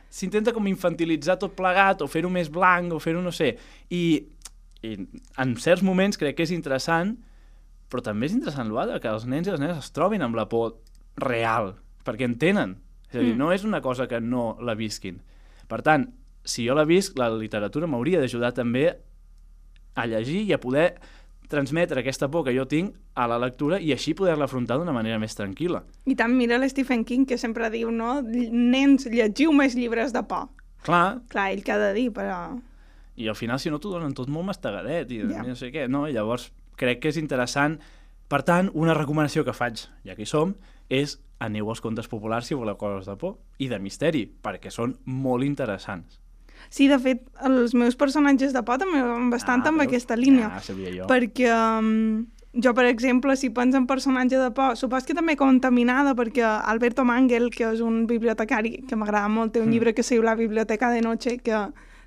[0.10, 3.54] S'intenta com infantilitzar tot plegat o fer-ho més blanc o fer-ho no sé.
[3.90, 4.26] I,
[4.84, 4.96] I
[5.38, 7.16] en certs moments crec que és interessant,
[7.90, 10.48] però també és interessant l'altre, que els nens i les nenes es trobin amb la
[10.50, 10.78] por
[11.18, 12.78] real, perquè en tenen.
[13.10, 13.38] És a dir, Mm.
[13.38, 15.20] no és una cosa que no la visquin.
[15.68, 16.08] Per tant,
[16.46, 18.96] si jo la visc, la literatura m'hauria d'ajudar també
[19.96, 20.96] a llegir i a poder
[21.50, 25.18] transmetre aquesta por que jo tinc a la lectura i així poder-la afrontar d'una manera
[25.20, 25.82] més tranquil·la.
[26.06, 28.20] I tant mira l'Stephen King, que sempre diu, no?
[28.24, 30.48] Nens, llegiu més llibres de por.
[30.86, 32.38] Clar, Clar, ell que ha de dir, però...
[33.20, 35.42] i al final si no t'ho donen tot molt mastagadet i Ja.
[35.44, 36.06] no sé què, no?
[36.08, 37.80] I llavors crec que és interessant.
[38.30, 40.54] Per tant, una recomanació que faig, ja que hi som,
[40.88, 44.96] és aneu als contes populars si voleu coses de por i de misteri, perquè són
[45.06, 46.22] molt interessants.
[46.70, 49.88] Sí, de fet, els meus personatges de por també van bastant Ah, amb veus?
[49.90, 50.50] aquesta línia.
[50.54, 51.08] Ja, sabia jo.
[51.10, 56.14] Perquè um, jo, per exemple, si penso en personatge de por, supos que també contaminada,
[56.16, 59.72] perquè Alberto Mangel, que és un bibliotecari que m'agrada molt, té un Mm.
[59.74, 61.58] llibre que se diu La biblioteca de noche, que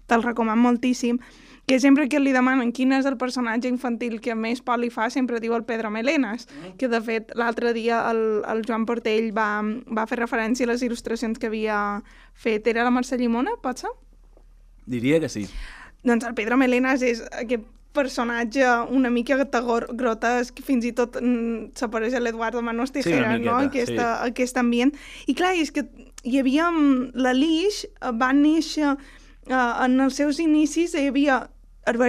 [0.06, 1.18] te'l recoman moltíssim,
[1.66, 5.08] que sempre que li demanen quin és el personatge infantil que més por li fa,
[5.10, 9.62] sempre diu el Pedro Melenas, que de fet l'altre dia el, el Joan Portell va,
[9.86, 12.02] va fer referència a les il·lustracions que havia
[12.34, 12.66] fet.
[12.66, 13.90] Era la Mercè Llimona, pot ser?
[14.86, 15.46] Diria que sí.
[16.02, 21.74] Doncs el Pedro Melenas és aquest personatge una mica tagor, grotesc, fins i tot mm,
[21.76, 23.58] s'apareix a l'Eduardo Manos Sí, una Tijeras, miqueta, no?
[23.68, 24.30] Aquesta, sí.
[24.30, 24.94] aquest ambient.
[25.28, 25.84] I clar, és que
[26.24, 26.70] hi havia...
[26.70, 31.42] mm, La Lix eh, va néixer eh, en els seus inicis, hi havia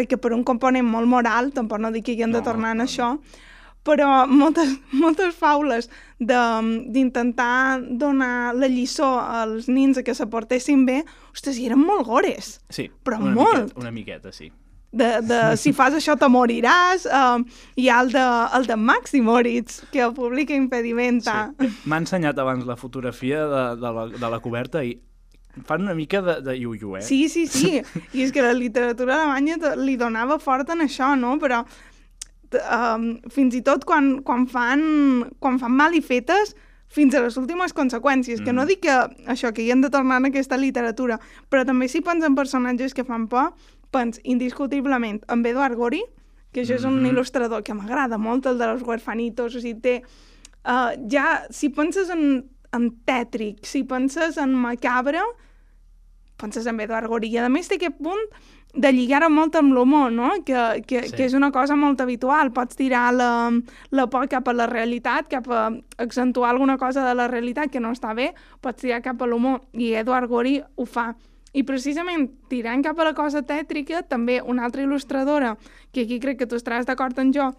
[0.08, 2.72] que per un component molt moral, tampoc no dic que hi hem de No, tornar
[2.72, 2.90] en no, no.
[2.90, 3.08] això,
[3.84, 4.70] però moltes,
[5.04, 5.94] moltes faules de-
[6.26, 12.06] d'intentar donar la lliçó als nins a que se portessin bé, ostres, i eren molt
[12.08, 13.64] gores Sí, Però una molt.
[13.64, 14.52] Miqueta, una miqueta, sí.
[14.92, 17.42] de, de si fas això te moriràs, uh,
[17.76, 18.26] hi ha el de,
[18.60, 21.54] el de Maxi Moritz, que publica Impedimenta.
[21.60, 21.72] sí.
[21.86, 24.94] M'ha ensenyat abans la fotografia de, de, la, de la coberta i
[25.68, 27.02] fan una mica de, de iu-iu, eh?
[27.06, 27.82] Sí, sí, sí.
[28.14, 31.36] I és que la literatura alemanya li donava fort en això, no?
[31.42, 31.60] Però
[32.56, 34.84] um, fins i tot quan, quan, fan,
[35.40, 36.56] quan fan mal i fetes,
[36.94, 38.68] fins a les últimes conseqüències, que no Mm.
[38.68, 38.96] dic que
[39.28, 42.94] això, que hi hem de tornar en aquesta literatura, però també si penses en personatges
[42.94, 43.54] que fan por,
[43.92, 46.04] pens indiscutiblement en Eduard Gori,
[46.54, 47.12] que això és un Mhm.
[47.16, 50.04] il·lustrador que m'agrada molt, el de los huerfanitos, o sigui, té...
[50.66, 55.20] Uh, ja, si penses en, en tètric, si penses en macabre,
[56.38, 57.30] penses en Eduard Gori.
[57.34, 58.22] I a més té aquest punt
[58.74, 60.32] de lligar-ho molt amb l'humor, no?
[60.46, 61.16] Que, que, Sí.
[61.16, 62.52] que és una cosa molt habitual.
[62.54, 63.52] Pots tirar la,
[63.92, 67.80] la por cap a la realitat, cap a accentuar alguna cosa de la realitat que
[67.80, 68.32] no està bé,
[68.62, 69.62] pots tirar cap a l'humor.
[69.74, 71.12] I Eduard Gori ho fa.
[71.54, 75.56] I precisament tirant cap a la cosa tètrica, també una altra il·lustradora,
[75.94, 77.52] que aquí crec que tu estaràs d'acord amb jo,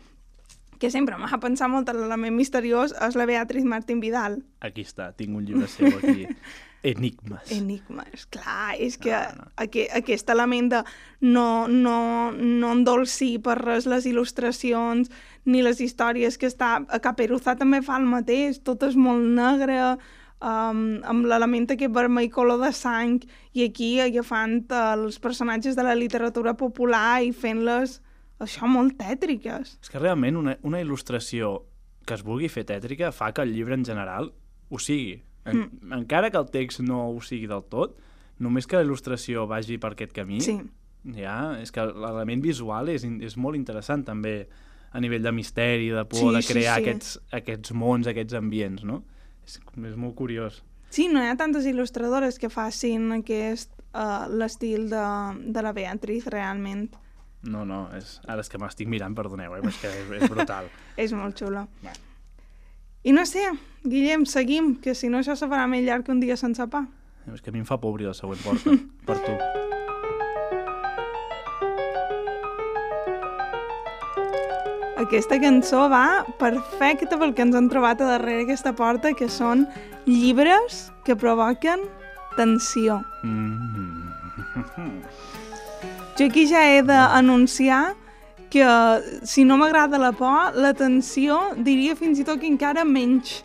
[0.80, 4.40] que sempre m'ha pensat molt en l'element misteriós, és la Beatriz Martín Vidal.
[4.60, 6.26] Aquí està, tinc un llibre seu aquí.
[6.84, 7.50] enigmes.
[7.50, 9.50] Enigmes, clar, és que No, no.
[9.56, 10.82] aqu aquest element de
[11.20, 15.10] no, no, no endolcir per res les il·lustracions
[15.44, 16.76] ni les històries que està...
[16.88, 19.96] A Caperuza també fa el mateix, tot és molt negre,
[20.44, 23.18] um, amb l'element aquest vermell color de sang,
[23.56, 28.00] i aquí agafant els personatges de la literatura popular i fent-les,
[28.44, 29.78] això, molt tètriques.
[29.80, 31.56] És que realment una, una il·lustració
[32.04, 34.32] que es vulgui fer tètrica fa que el llibre en general
[34.68, 35.22] ho sigui.
[35.44, 35.92] En, mm.
[35.92, 37.98] Encara que el text no ho sigui del tot,
[38.42, 40.58] només que la il·lustració vagi per aquest camí, Sí.
[41.14, 44.48] ja, és que l'element visual és, és molt interessant també
[44.94, 46.84] a nivell de misteri, de por, Sí, de sí, crear sí.
[46.84, 49.02] Aquests, aquests mons, aquests ambients, no?
[49.44, 50.62] És, és molt curiós.
[50.94, 55.06] Sí, no hi ha tantes il·lustradores que facin aquest, uh, l'estil de,
[55.50, 56.92] de la Beatriz, realment.
[57.44, 60.30] No, no, és, ara és que m'estic mirant, perdoneu, eh, però és que és, és
[60.30, 60.70] brutal.
[61.04, 61.66] És molt xula.
[61.82, 61.92] Va.
[63.04, 63.44] I no sé,
[63.84, 66.86] Guillem, seguim, que si no això se farà més llarg que un dia sense pa.
[67.34, 68.72] és que a mi em fa por obrir la següent porta,
[69.06, 69.34] per tu.
[75.04, 79.66] Aquesta cançó va perfecta pel que ens han trobat a darrere aquesta porta, que són
[80.06, 81.84] llibres que provoquen
[82.38, 83.02] tensió.
[83.22, 84.00] Mm.
[86.14, 87.96] Jo aquí ja he d'anunciar
[88.54, 93.40] que si no m'agrada la por, la tensió diria fins i tot que encara menys.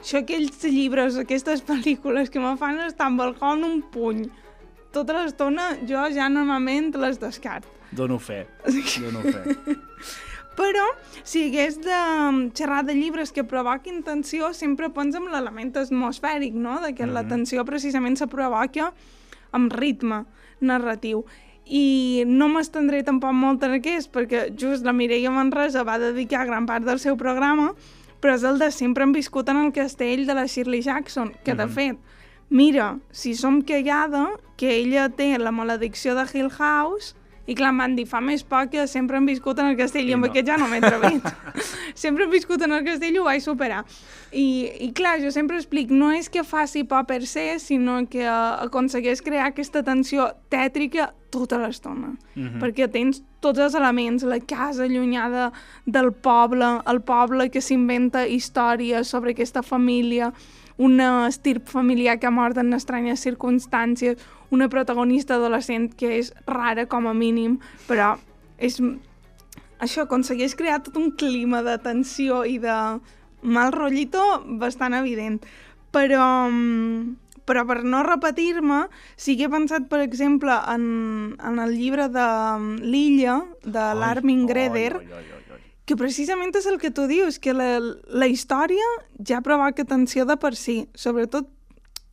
[0.00, 4.26] Això, aquells llibres, aquestes pel·lícules que me fan estar amb el cor en un puny
[4.96, 7.66] tota l'estona, jo ja normalment les descart.
[7.92, 8.46] Dono fe,
[9.02, 9.56] dono fe.
[10.56, 10.86] Però,
[11.20, 11.96] si hagués de
[12.56, 16.78] xerrar de llibres que provoquin tensió, sempre penso en l'element atmosfèric, no?
[16.80, 17.12] De que mm -hmm.
[17.12, 18.92] la tensió precisament se provoca
[19.52, 20.24] amb ritme
[20.60, 21.24] narratiu.
[21.66, 26.66] I no m'estendré tampoc molt en aquest, perquè just la Mireia Manresa va dedicar gran
[26.66, 27.72] part del seu programa,
[28.22, 31.54] però és el de sempre hem viscut en el castell de la Shirley Jackson, que
[31.54, 31.72] de Mhm.
[31.74, 31.98] fet,
[32.50, 37.14] mira, si som callada, que ella té la maledicció de Hill House,
[37.46, 40.06] i clar, em van dir, fa més por que sempre hem viscut en el castell,
[40.08, 40.30] i, I amb no.
[40.32, 41.28] aquest ja no m'he atrevit.
[42.04, 43.84] sempre hem viscut en el castell i ho vaig superar.
[44.32, 44.46] I,
[44.88, 48.66] I clar, jo sempre explic, no és que faci por per se, sinó que uh,
[48.66, 52.16] aconsegueix crear aquesta tensió tètrica tota l'estona.
[52.34, 52.58] Mhm.
[52.62, 55.52] Perquè tens tots els elements, la casa allunyada
[55.86, 60.32] del poble, el poble que s'inventa històries sobre aquesta família,
[60.76, 66.86] una estirp familiar que ha mort en estranyes circumstàncies, una protagonista adolescent que és rara
[66.86, 68.16] com a mínim, però
[68.58, 68.80] és...
[69.76, 72.74] Això aconsegueix crear tot un clima de tensió i de
[73.44, 74.22] mal rotllito
[74.60, 75.42] bastant evident.
[75.92, 78.86] Però, mm, però per no repetir-me,
[79.16, 84.46] sí que he pensat, per exemple, en, en el llibre de mm, L'Illa, de l'Armin
[84.48, 85.35] Greder, ai, ai, ai.
[85.86, 88.86] Que precisament és el que tu dius, que la, la història
[89.22, 91.48] ja provoca tensió de per si, sobretot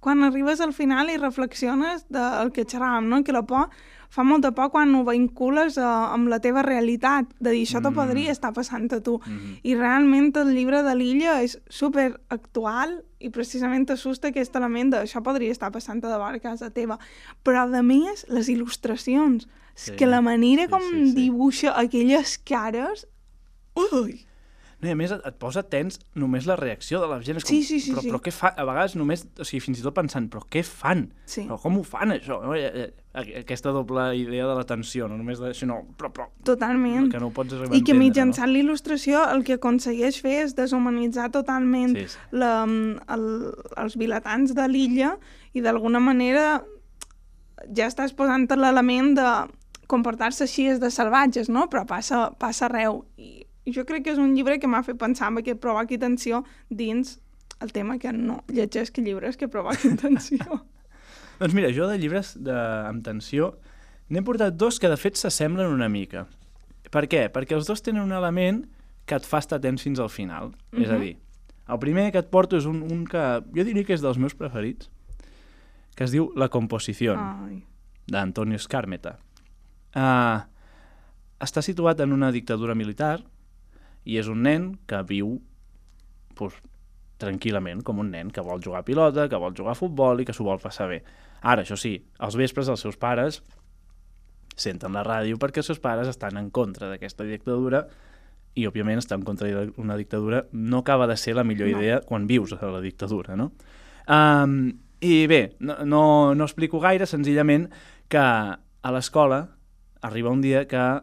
[0.04, 3.24] quan arribes al final i reflexiones del que xerràvem, no?
[3.24, 3.72] que la por
[4.14, 7.88] fa molta por quan ho vincules uh, amb la teva realitat, de dir això mm.
[7.90, 7.98] Mm.
[7.98, 9.16] podria estar passant a tu.
[9.26, 9.56] Mhm.
[9.64, 15.02] I realment el llibre de l'illa és super actual i precisament t'assusta aquest element de
[15.08, 17.00] això podria estar passant a de a casa teva.
[17.44, 21.16] Però a més, les il·lustracions, és Sí, que la manera sí, com sí, sí.
[21.16, 23.08] dibuixa aquelles cares...
[23.76, 24.22] Ui!
[24.84, 27.38] No, i a més et, et posa tens només la reacció de la gent.
[27.40, 28.10] És com, Sí, sí, sí, però, sí.
[28.12, 28.50] però què fa?
[28.60, 31.06] A vegades només, o sigui, fins i tot pensant, però què fan?
[31.24, 31.46] Sí.
[31.48, 32.42] Però com ho fan, això?
[32.44, 32.52] No?
[32.58, 35.54] Eh, eh, aqu- Aquesta doble idea de la tensió, no només de...
[35.56, 37.08] Sinó, però, però, Totalment.
[37.14, 40.36] que no ho pots arribar I que a entendre, mitjançant l'il·lustració el que aconsegueix fer
[40.44, 42.20] és deshumanitzar totalment Sí, sí.
[42.36, 43.26] La, el,
[43.86, 45.14] els vilatans de l'illa
[45.56, 46.60] i d'alguna manera
[47.72, 49.30] ja estàs posant l'element de
[49.88, 51.70] comportar-se així és de salvatges, no?
[51.72, 53.06] Però passa, passa arreu.
[53.16, 56.44] I jo crec que és un llibre que m'ha fet pensar en que provoqui tensió
[56.70, 57.20] dins
[57.62, 60.64] el tema que no llegeix llibres que provoquin tensió.
[61.40, 63.54] Doncs mira, jo de llibres de, amb tensió
[64.10, 66.28] n'he portat dos que de fet s'assemblen una mica.
[66.92, 67.30] Per què?
[67.34, 68.66] Perquè els dos tenen un element
[69.06, 70.52] que et fa estar atents fins al final.
[70.72, 71.02] És a Mhm.
[71.02, 71.18] dir,
[71.70, 74.36] el primer que et porto és un, un que jo diria que és dels meus
[74.36, 74.90] preferits,
[75.96, 77.16] que es diu La composició.
[78.08, 79.18] D'Antonio Escármeta.
[79.96, 80.44] Uh,
[81.40, 83.24] està situat en una dictadura militar
[84.06, 85.38] i és un nen que viu
[86.36, 86.54] pues,
[87.22, 90.26] tranquil·lament, com un nen que vol jugar a pilota, que vol jugar a futbol i
[90.26, 91.04] que s'ho vol passar bé.
[91.42, 93.42] Ara, això sí, als vespres els seus pares
[94.56, 97.88] senten la ràdio perquè els seus pares estan en contra d'aquesta dictadura
[98.54, 101.80] i, òbviament, estar en contra d'una dictadura no acaba de ser la millor No.
[101.80, 103.52] idea quan vius a la dictadura, no?
[104.08, 107.70] Um, I bé, no, no, no explico gaire, senzillament
[108.08, 109.50] que a l'escola
[110.02, 111.02] arriba un dia que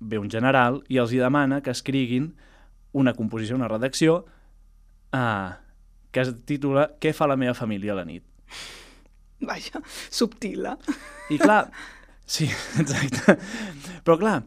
[0.00, 2.32] ve un general i els hi demana que escriguin
[2.92, 4.24] una composició, una redacció,
[5.14, 5.50] uh,
[6.10, 8.24] que es titula Què fa la meva família a la nit?
[9.44, 10.96] Vaja, subtil, eh?
[11.30, 11.68] I clar,
[12.26, 12.48] sí,
[12.82, 13.36] exacte.
[14.04, 14.40] Però clar,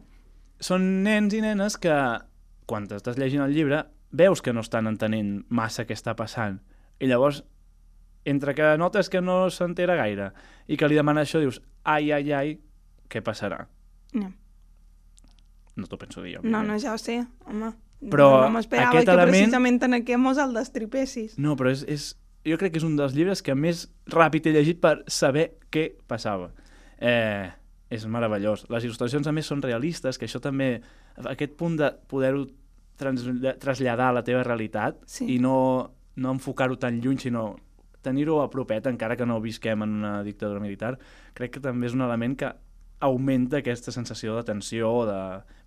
[0.60, 1.94] són nens i nenes que,
[2.68, 6.60] quan estàs llegint el llibre, veus que no estan entenent massa què està passant.
[7.00, 7.42] I llavors,
[8.28, 10.30] entre que notes que no s'entera gaire
[10.68, 12.52] i que li demana això, dius, ai, ai, ai,
[13.10, 13.64] què passarà?
[14.14, 14.28] No,
[15.76, 16.68] No t'ho penso dir, no, òbviament.
[16.68, 17.72] no ja ho sé, home.
[18.10, 21.38] Però no m'esperava aquest que element- precisament en aquest mos el destripessis.
[21.38, 24.52] No, però és, és, jo crec que és un dels llibres que més ràpid he
[24.52, 26.50] llegit per saber què passava.
[26.98, 27.48] Eh,
[27.90, 28.66] és meravellós.
[28.68, 30.80] Les il·lustracions, a més, són realistes, que això també...
[31.24, 32.46] Aquest punt de poder-ho
[33.58, 35.26] traslladar a la teva realitat Sí.
[35.34, 37.56] i no, no enfocar-ho tan lluny, sinó
[38.02, 40.98] tenir-ho a propet, encara que no visquem en una dictadura militar,
[41.34, 42.52] crec que també és un element que
[43.02, 45.18] augmenta aquesta sensació de tensió, de...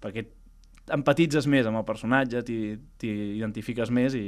[0.03, 0.25] perquè
[0.95, 2.59] empatitzes més amb el personatge, t'hi
[3.01, 4.25] t'hi identifiques més i...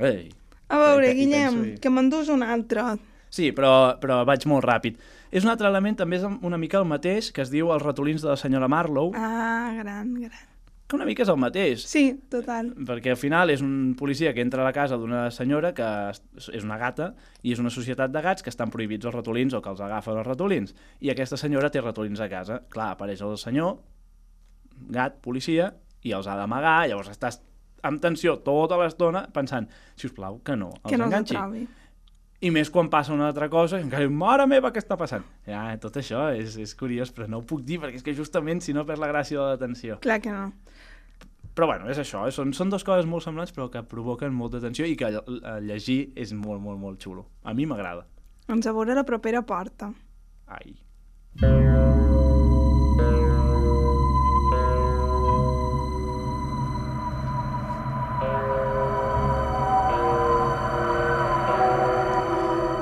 [0.00, 0.28] Ei,
[0.70, 2.84] A veure, I Guillem, i- que m'endús un altre.
[3.30, 4.96] Sí, però, però vaig molt ràpid.
[5.30, 8.22] És un altre element, també és una mica el mateix, que es diu Els ratolins
[8.24, 10.46] de la senyora Marlowe, Ah, gran, gran.
[10.90, 11.84] Que una mica és el mateix.
[11.86, 12.72] Sí, total.
[12.88, 16.66] Perquè al final és un policia que entra a la casa d'una senyora que és
[16.66, 17.12] una gata
[17.46, 20.18] i és una societat de gats que estan prohibits els ratolins o que els agafen
[20.18, 20.74] els ratolins.
[21.00, 22.60] I aquesta senyora té ratolins a casa.
[22.74, 23.78] Clar, apareix el senyor,
[24.90, 25.70] gat, policia,
[26.02, 27.40] i els ha d'amagar, llavors estàs
[27.86, 31.36] amb tensió tota l'estona pensant, si us plau, que no, els que no enganxi.
[31.36, 31.66] s'atrobi.
[32.40, 35.26] I més quan passa una altra cosa, i encara diu, mare meva, què està passant?
[35.46, 38.62] Ja, tot això és, és curiós, però no ho puc dir, perquè és que justament
[38.64, 39.98] si no perds la gràcia de l'atenció.
[40.00, 40.46] Clar que no.
[41.54, 42.32] Però bueno, és això, eh?
[42.32, 46.12] són, són dues coses molt semblants però que provoquen molta tensió i que lle- llegir
[46.16, 47.26] és molt, molt, molt xulo.
[47.44, 48.06] A mi m'agrada.
[48.48, 49.92] Ens a veure la propera porta.
[50.48, 50.78] Ai.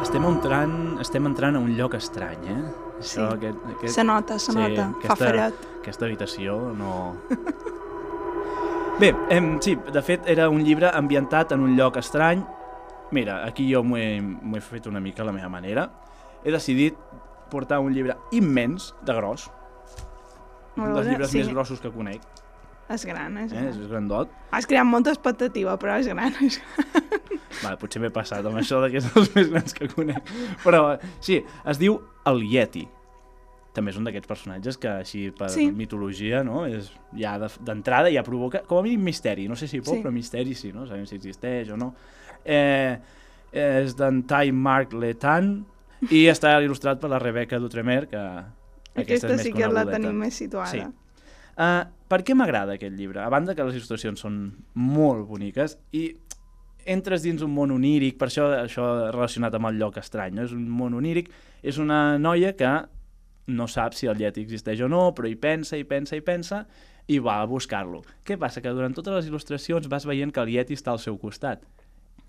[0.09, 0.71] Estem entrant,
[1.03, 2.61] estem entrant a un lloc estrany, eh?
[3.05, 3.19] Sí.
[3.21, 3.93] aquest, aquest...
[3.93, 4.87] Se nota, se nota.
[5.03, 5.59] Fa aquesta, fred.
[5.83, 6.93] Aquesta habitació no...
[9.03, 12.41] Bé, em, sí, de fet era un llibre ambientat en un lloc estrany.
[13.13, 15.85] Mira, aquí jo m'ho he, he fet una mica a la meva manera.
[16.41, 16.97] He decidit
[17.53, 19.51] portar un llibre immens de gros.
[20.79, 21.43] Un dels llibres sí.
[21.43, 22.25] més grossos que conec.
[22.89, 23.57] És gran, és Eh?
[23.57, 23.69] gran.
[23.69, 24.31] És grandot.
[24.51, 26.33] Has creat molta expectativa, però és gran.
[26.45, 27.09] És gran.
[27.63, 30.31] Vale, potser m'he passat amb això de que és els més grans que conec.
[30.65, 32.87] Però sí, es diu el Yeti.
[33.77, 35.69] També és un d'aquests personatges que així per Sí.
[35.71, 36.65] mitologia, no?
[36.67, 39.47] És, ja de- d'entrada ja provoca, com a mínim, misteri.
[39.49, 40.03] No sé si por, Sí.
[40.03, 40.87] però misteri sí, no?
[40.87, 41.95] Sabem si existeix o no.
[42.45, 42.99] Eh,
[43.53, 45.65] és d'en Ty Mark Letan
[46.11, 48.17] i està il·lustrat per la Rebecca Dutremer, que
[48.95, 50.71] Aquesta, és més sí que la tenim més situada.
[50.71, 50.81] Sí.
[51.59, 53.21] Uh, per què m'agrada aquest llibre?
[53.23, 54.41] A banda que les il·lustracions són
[54.75, 56.09] molt boniques i
[56.89, 60.47] entres dins un món oníric, per això això relacionat amb el lloc estrany, no?
[60.49, 61.29] és un món oníric,
[61.63, 62.71] és una noia que
[63.49, 66.63] no sap si el Yeti existeix o no, però hi pensa, hi pensa, hi pensa,
[67.09, 68.03] i va a buscar-lo.
[68.25, 68.61] Què passa?
[68.65, 71.65] Que durant totes les il·lustracions vas veient que el Yeti està al seu costat,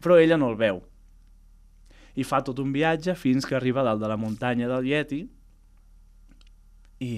[0.03, 0.83] però ella no el veu.
[2.19, 5.23] I fa tot un viatge fins que arriba dalt de la muntanya del Yeti
[7.03, 7.11] i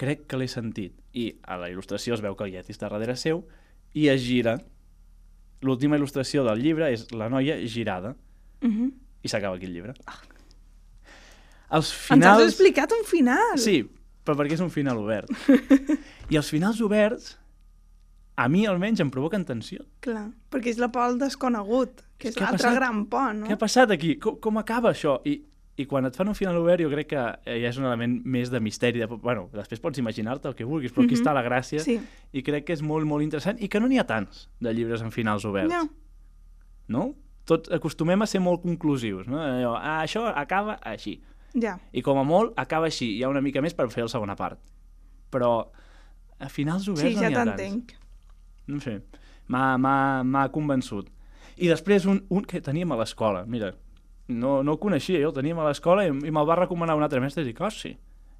[0.00, 1.03] crec que l'he sentit.
[1.14, 3.44] I a la il·lustració es veu que el Yeti està darrere seu
[3.94, 4.56] i es gira.
[5.62, 8.16] L'última il·lustració del llibre és la noia girada
[8.64, 8.92] Uh -huh.
[9.22, 9.92] i s'acaba aquí el llibre.
[11.70, 12.42] Els Ens has finals...
[12.44, 13.58] explicat un final.
[13.58, 13.82] Sí,
[14.24, 15.28] però perquè és un final obert.
[16.32, 17.38] I els finals oberts,
[18.36, 19.84] a mi almenys em provoquen tensió.
[20.00, 23.46] Clar, perquè és la por al desconegut, que és l'altre gran por, no?
[23.46, 24.16] Què ha passat aquí?
[24.16, 25.20] Com, com acaba això?
[25.24, 25.42] I,
[25.76, 27.18] I quan et fan un final obert jo crec que
[27.50, 29.00] eh, ja és un element més de misteri.
[29.00, 31.20] De, bueno, després pots imaginar-te el que vulguis, però aquí Mhm.
[31.22, 31.80] està la gràcia.
[31.80, 31.98] Sí.
[32.32, 35.02] I crec que és molt, molt interessant i que no n'hi ha tants de llibres
[35.02, 35.72] amb finals oberts.
[35.72, 35.88] No.
[36.88, 37.14] No?
[37.44, 39.26] Tots acostumem a ser molt conclusius.
[39.26, 39.38] No?
[39.38, 41.20] Allò, ah, això acaba així.
[41.54, 41.78] Ja.
[41.92, 43.16] I com a molt acaba així.
[43.18, 44.60] Hi ha una mica més per fer la segona part.
[45.30, 45.68] Però
[46.38, 47.56] a finals oberts Sí, no ja n'hi ha tants.
[47.60, 47.92] t'entenc.
[48.66, 49.02] No sé,
[49.48, 51.08] m'ha convençut.
[51.56, 53.74] I després un, un que teníem a l'escola, mira,
[54.28, 57.04] no, no el coneixia, jo el teníem a l'escola i, i me'l va recomanar un
[57.06, 57.94] altre mestre i dic, oh, sí.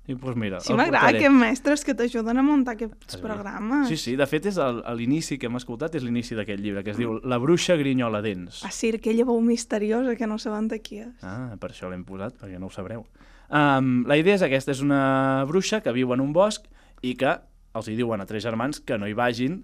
[0.05, 3.87] I doncs pues mira, Sí, m'agrada aquests mestres que t'ajuden a muntar aquests programes.
[3.88, 4.59] Sí, sí, de fet és
[4.99, 8.61] l'inici que hem escoltat, és l'inici d'aquest llibre, que es diu La bruixa grinyola dents.
[8.68, 11.25] Ah, sí, aquella veu misteriosa que no saben de qui és.
[11.25, 13.06] Ah, per això l'hem posat, perquè no ho sabreu.
[13.48, 16.69] Um, la idea és aquesta, és una bruixa que viu en un bosc
[17.00, 17.38] i que
[17.75, 19.63] els hi diuen a tres germans que no hi vagin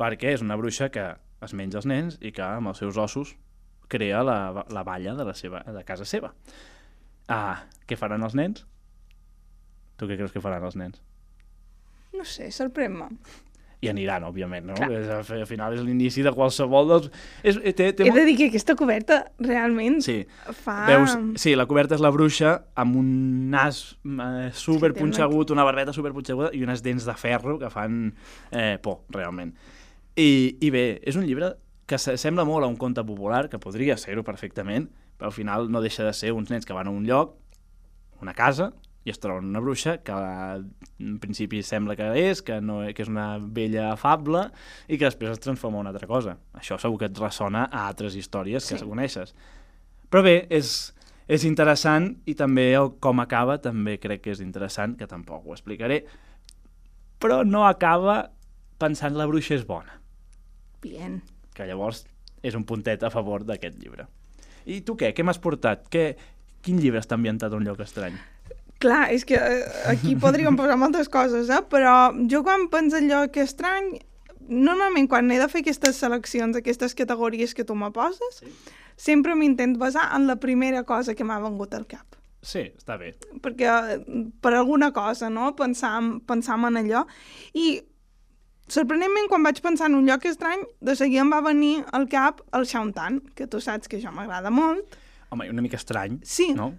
[0.00, 1.14] perquè és una bruixa que
[1.44, 3.34] es menja els nens i que amb els seus ossos
[3.90, 4.38] crea la,
[4.70, 6.32] la valla de, la seva, de casa seva.
[7.30, 8.64] Ah, què faran els nens?
[10.00, 11.02] Tu què creus que faran els nens?
[12.16, 13.10] No sé, sorprèn-me.
[13.80, 14.74] i aniran, òbviament, no?
[14.92, 17.06] És, al final és l'inici de qualsevol dels...
[17.40, 20.18] És, eh, té, té He molt- de dir que aquesta coberta realment Sí.
[20.58, 20.74] fa...
[20.84, 23.08] Veus, sí, la coberta és la bruixa amb un
[23.54, 27.70] nas eh, super Sí, té una- barbeta super punxeguda i unes dents de ferro que
[27.72, 28.12] fan
[28.52, 29.54] eh, por, realment.
[30.20, 31.54] I, I bé, és un llibre
[31.90, 34.86] que se- sembla molt a un conte popular, que podria ser-ho perfectament,
[35.18, 37.34] però al final no deixa de ser uns nens que van a un lloc,
[38.22, 38.70] una casa,
[39.02, 43.08] i es troben una bruixa que en principi sembla que és, que, no, que és
[43.08, 44.42] una vella afable
[44.86, 46.36] i que després es transforma en una altra cosa.
[46.54, 48.84] Això segur que et ressona a altres històries que Sí.
[48.84, 49.34] coneixes.
[50.10, 50.92] Però bé, és,
[51.26, 55.52] és interessant i també el com acaba també crec que és interessant, que tampoc ho
[55.56, 56.04] explicaré,
[57.18, 58.30] però no acaba
[58.78, 59.96] pensant la bruixa és bona,
[60.82, 61.20] Bien.
[61.60, 62.02] Que llavors
[62.42, 64.08] és un puntet a favor d'aquest llibre.
[64.66, 65.12] I tu què?
[65.16, 65.86] Què m'has portat?
[65.92, 66.14] Què,
[66.64, 68.16] quin llibre està ambientat a un lloc estrany?
[68.80, 71.60] Clar, és que eh, aquí podríem posar moltes coses, eh?
[71.68, 73.98] però jo quan penso en lloc estrany,
[74.48, 78.48] normalment quan he de fer aquestes seleccions, aquestes categories que tu me poses, Sí.
[78.96, 82.16] sempre m'intent basar en la primera cosa que m'ha vengut al cap.
[82.42, 83.14] Sí, està bé.
[83.44, 83.98] perquè eh,
[84.40, 85.52] per alguna cosa, no?
[85.56, 87.02] Pensàvem, pensàvem en allò.
[87.52, 87.82] I
[88.70, 92.42] sorprenentment, quan vaig pensar en un lloc estrany, de seguida em va venir al cap
[92.56, 94.96] el Shauntan, que tu saps que això m'agrada molt.
[95.30, 96.72] Home, una mica estrany, Sí, no?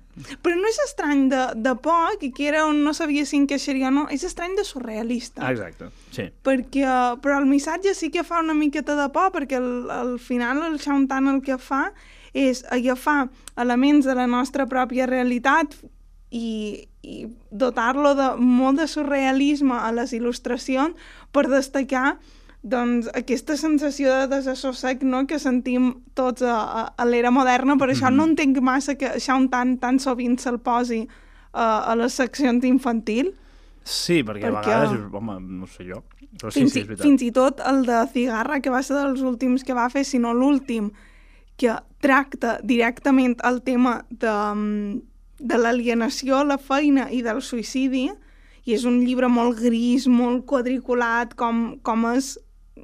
[0.43, 3.87] però no és estrany de, de por, que aquí era on no sabia si encaixaria
[3.87, 5.45] o no, és estrany de surrealista.
[5.47, 6.25] Ah, exacte, sí.
[6.43, 6.83] perquè,
[7.23, 10.79] però el missatge sí que fa una miqueta de por, perquè al, al final el
[10.83, 11.93] Shauntan el que fa
[12.35, 15.71] és agafar elements de la nostra pròpia realitat
[16.31, 20.95] i, i dotar-lo de molt de surrealisme a les il·lustracions
[21.31, 22.19] per destacar
[22.61, 25.23] doncs, aquesta sensació de desassossec no?
[25.27, 29.79] que sentim tots a, a, a l'era moderna, per això no entenc massa que Shauntan
[29.81, 31.07] tan sovint se'l posi
[31.53, 33.33] a, a les seccions infantil.
[33.81, 36.03] Sí, perquè, a Perquè- vegades, home, no sé jo,
[36.37, 38.99] però sí, fins, sí, i, és fins i tot el de Cigarra, que va ser
[38.99, 40.91] dels últims que va fer, si no l'últim,
[41.57, 45.01] que tracta directament el tema de, mm,
[45.41, 48.11] de l'alienació a la feina i del suïcidi,
[48.65, 52.37] i és un llibre molt gris, molt quadriculat, com, com és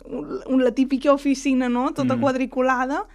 [0.06, 2.22] un, la típica oficina, no?, tota Mm.
[2.22, 3.06] quadriculada,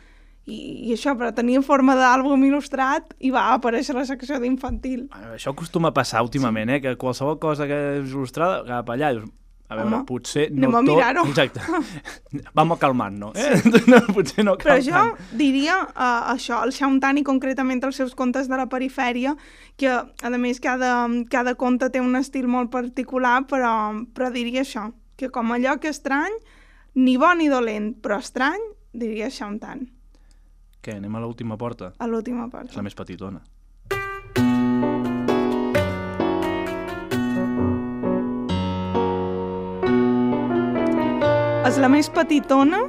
[0.46, 5.04] i, i això, però tenia forma d'àlbum il·lustrat i va aparèixer la secció d'infantil.
[5.34, 6.80] Això acostuma a passar últimament, eh?
[6.82, 9.30] Que qualsevol cosa que és il·lustrada, cap allà, dius,
[9.72, 10.90] a veure, Home, potser no anem a tot...
[10.96, 11.24] mirar-ho.
[11.30, 11.60] Exacte.
[12.58, 13.80] Vam a calmant-nos, eh?
[13.88, 15.30] No, potser no Però cal jo tant.
[15.40, 19.34] diria uh, això, el Shauntan i concretament els seus contes de la perifèria,
[19.80, 23.72] que a més cada, cada conte té un estil molt particular, però,
[24.14, 26.36] però diria això, que com a lloc estrany,
[26.94, 28.60] ni bo ni dolent, però estrany,
[28.92, 29.88] diria Shauntan,
[30.82, 31.92] Què, anem a l'última porta?
[31.98, 32.72] a l'última És part.
[32.74, 33.38] la més petitona.
[41.82, 42.84] La més petitona,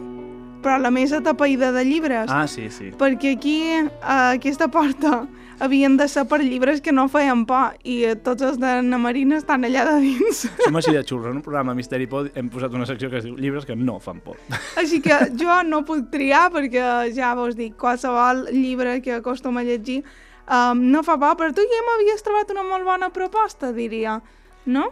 [0.63, 2.29] però la més atapeïda de llibres.
[2.31, 2.91] Ah, sí, sí.
[2.97, 3.55] Perquè aquí,
[3.99, 5.23] a aquesta porta,
[5.63, 9.39] havien de ser per llibres que no feien por i tots els de na Marina
[9.41, 10.43] estan allà de dins.
[10.61, 11.31] Som així de xurro.
[11.31, 13.97] En un programa Misteri Pod hem posat una secció que es diu llibres que no
[14.03, 14.37] fan por.
[14.81, 19.65] Així que jo no puc triar perquè ja vos dic, qualsevol llibre que acostumo a
[19.65, 20.03] llegir
[20.47, 24.19] um, no fa por, però tu ja m'havies trobat una molt bona proposta, diria,
[24.65, 24.91] no?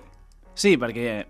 [0.57, 1.21] Sí, perquè,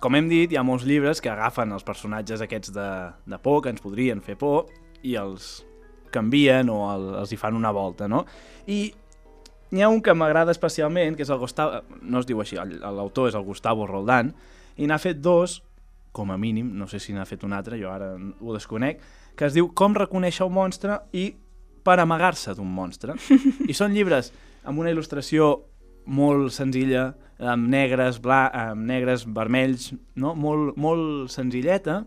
[0.00, 2.88] com hem dit, hi ha molts llibres que agafen els personatges aquests de,
[3.26, 4.68] de por, que ens podrien fer por,
[5.02, 5.58] i els
[6.14, 8.24] canvien o el, els hi fan una volta, no?
[8.70, 8.88] I
[9.72, 11.82] n'hi ha un que m'agrada especialment, que és el Gustavo...
[12.02, 14.32] No es diu així, l'autor és el Gustavo Roldán,
[14.78, 15.58] i n'ha fet dos,
[16.14, 19.02] com a mínim, no sé si n'ha fet un altre, jo ara ho desconec,
[19.38, 21.30] que es diu Com reconèixer un monstre i
[21.84, 23.14] per amagar-se d'un monstre.
[23.70, 24.32] I són llibres
[24.64, 25.52] amb una il·lustració
[26.08, 30.34] molt senzilla, amb negres, bla, amb negres, vermells, no?
[30.34, 32.02] molt, molt senzilleta,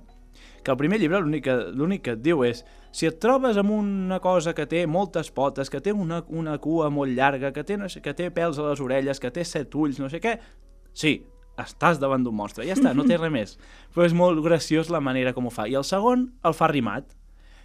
[0.61, 1.57] que el primer llibre l'únic que,
[2.03, 5.79] que et diu és si et trobes amb una cosa que té moltes potes, que
[5.81, 8.81] té una, una cua molt llarga, que té, no sé, que té pèls a les
[8.83, 10.35] orelles, que té set ulls, no sé què,
[10.91, 11.21] sí,
[11.61, 13.55] estàs davant d'un monstre, ja està, no té res més.
[13.95, 15.69] Però és molt graciós la manera com ho fa.
[15.71, 17.07] I el segon el fa rimat,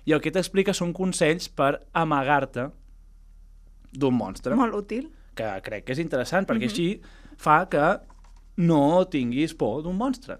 [0.06, 2.68] i el que t'explica són consells per amagar-te
[3.96, 5.08] d'un monstre Molt útil.
[5.36, 6.88] Que crec que és interessant, perquè així
[7.40, 7.86] fa que
[8.56, 10.38] no tinguis por d'un monstre.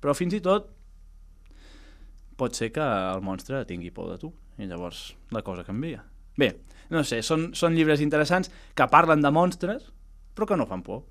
[0.00, 0.68] Però fins i tot
[2.36, 4.30] pot ser que el monstre tingui por de tu,
[4.60, 6.02] i llavors la cosa canvia.
[6.36, 6.52] Bé,
[6.92, 9.88] no sé, són, són llibres interessants que parlen de monstres,
[10.36, 11.06] però que no fan por.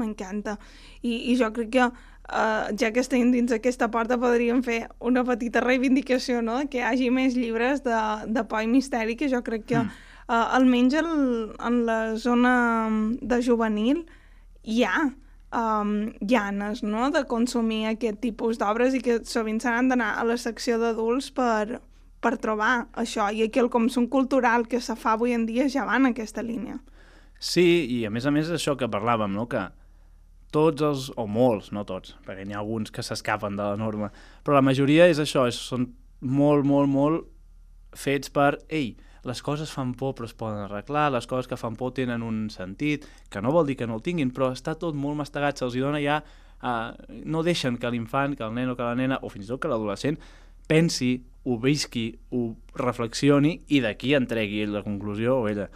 [0.00, 0.56] M'encanta.
[1.02, 5.22] I, I jo crec que, uh, ja que estem dins aquesta porta, podríem fer una
[5.28, 9.44] petita reivindicació, no?, que hi hagi més llibres de, de por i misteri, que jo
[9.46, 10.13] crec que, mm.
[10.28, 11.10] Uh, almenys el,
[11.58, 12.54] en la zona
[13.20, 14.06] de juvenil,
[14.64, 15.10] hi ha.
[15.54, 20.36] um, llanes, no?, de consumir aquest tipus d'obres i que sovint s'han d'anar a la
[20.40, 21.78] secció d'adults per,
[22.24, 23.28] per trobar això.
[23.30, 26.42] I aquí el consum cultural que se fa avui en dia ja va en aquesta
[26.42, 26.80] línia.
[27.38, 29.62] Sí, i a més a més això que parlàvem, no?, que
[30.54, 34.10] tots els, o molts, no tots, perquè n'hi ha alguns que s'escapen de la norma,
[34.42, 35.88] però la majoria és això, és, són
[36.22, 37.24] molt, molt, molt
[37.98, 41.76] fets per, ei, les coses fan por però es poden arreglar, les coses que fan
[41.76, 44.96] por tenen un sentit, que no vol dir que no el tinguin, però està tot
[44.96, 46.22] molt mastegat, se'ls dona ja...
[46.64, 46.94] Uh,
[47.28, 49.60] no deixen que l'infant, que el nen o que la nena, o fins i tot
[49.60, 50.16] que l'adolescent,
[50.64, 55.66] pensi, ho visqui, ho reflexioni i d'aquí entregui la conclusió o ella.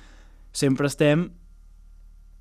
[0.57, 1.27] Sempre estem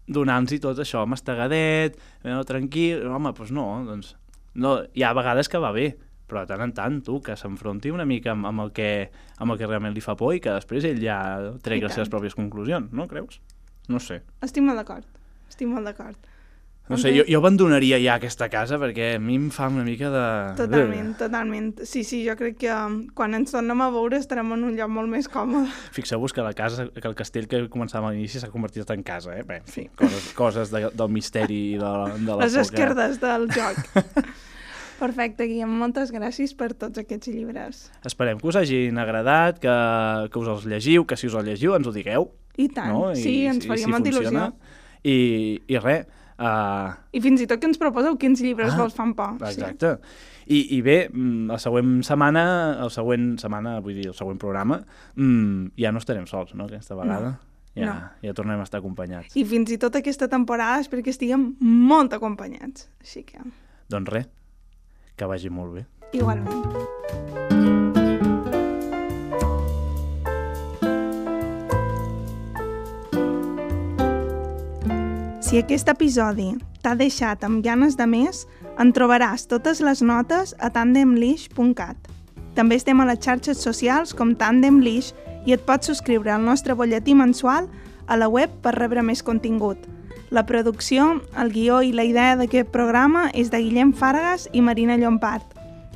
[0.07, 4.13] donant-los tot això mastegadet, no, tranquil, home, doncs no, doncs
[4.55, 5.89] no, hi ha vegades que va bé,
[6.27, 8.89] però de tant en tant, tu, que s'enfronti una mica amb, amb, el que,
[9.39, 11.19] amb el que realment li fa por i que després ell ja
[11.63, 13.41] tregui les seves pròpies conclusions, no creus?
[13.87, 14.21] No sé.
[14.43, 15.07] Estic molt d'acord,
[15.47, 16.19] estic molt d'acord.
[16.87, 20.07] No sé, jo, jo abandonaria ja aquesta casa perquè a mi em fa una mica
[20.11, 20.23] de...
[20.55, 21.73] Totalment, totalment.
[21.83, 24.93] Sí, sí, jo crec que um, quan ens tornem a veure estarem en un lloc
[24.95, 25.67] molt més còmode.
[25.95, 29.35] Fixeu-vos que la casa, que el castell que començàvem a l'inici s'ha convertit en casa,
[29.35, 29.43] eh?
[29.47, 29.89] Bé, sí.
[29.99, 33.83] coses, coses de, del misteri i de, de la Les esquerdes del joc.
[34.97, 37.85] Perfecte, Guillem, moltes gràcies per tots aquests llibres.
[38.07, 39.75] Esperem que us hagin agradat, que,
[40.33, 42.31] que us els llegiu, que si us els llegiu ens ho digueu.
[42.57, 43.11] I tant, no?
[43.13, 44.47] I, sí, ens faria si molta il·lusió.
[45.05, 45.17] I,
[45.69, 46.93] I res, Uh...
[47.17, 49.39] I fins i tot que ens proposeu quins llibres ah, vols fan por.
[49.41, 49.95] Exacte.
[49.97, 50.35] Sí.
[50.53, 52.43] I, I bé, mm, la següent setmana,
[52.85, 54.77] el següent setmana, vull dir, el següent programa,
[55.17, 57.33] mmm, ja no estarem sols, no?, aquesta vegada.
[57.33, 57.53] No.
[57.77, 57.95] Ja, no.
[58.25, 59.35] ja tornem a estar acompanyats.
[59.37, 62.87] I fins i tot aquesta temporada és perquè estiguem molt acompanyats.
[63.01, 63.41] Així que...
[63.91, 64.29] Doncs res,
[65.17, 65.85] que vagi molt bé.
[66.13, 66.53] Igualment.
[75.47, 76.51] Si aquest episodi
[76.83, 78.45] t'ha deixat amb ganes de més,
[78.77, 81.97] en trobaràs totes les notes a tandemlish.cat.
[82.57, 85.11] També estem a les xarxes socials com Tandemlish
[85.45, 87.69] i et pots subscriure al nostre bolletí mensual
[88.07, 89.77] a la web per rebre més contingut.
[90.29, 94.97] La producció, el guió i la idea d'aquest programa és de Guillem Fargas i Marina
[94.99, 95.53] Llompart.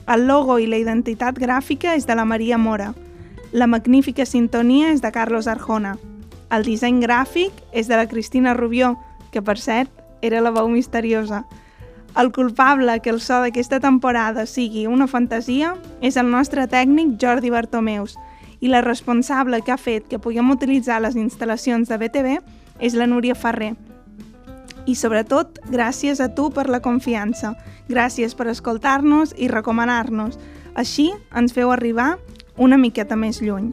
[0.07, 2.93] El logo i la identitat gràfica és de la Maria Mora.
[3.51, 5.97] La magnífica sintonia és de Carlos Arjona.
[6.47, 8.95] El disseny gràfic és de la Cristina Rubió,
[9.31, 11.43] que per cert era la veu misteriosa.
[12.15, 17.51] El culpable que el so d'aquesta temporada sigui una fantasia és el nostre tècnic Jordi
[17.51, 18.15] Bartomeus
[18.61, 22.37] i la responsable que ha fet que puguem utilitzar les instal·lacions de BTV
[22.79, 23.75] és la Núria Ferrer.
[24.91, 27.53] I sobretot, gràcies a tu per la confiança.
[27.87, 30.35] Gràcies per escoltar-nos i recomanar-nos.
[30.75, 32.17] Així ens feu arribar
[32.59, 33.71] una miqueta més lluny.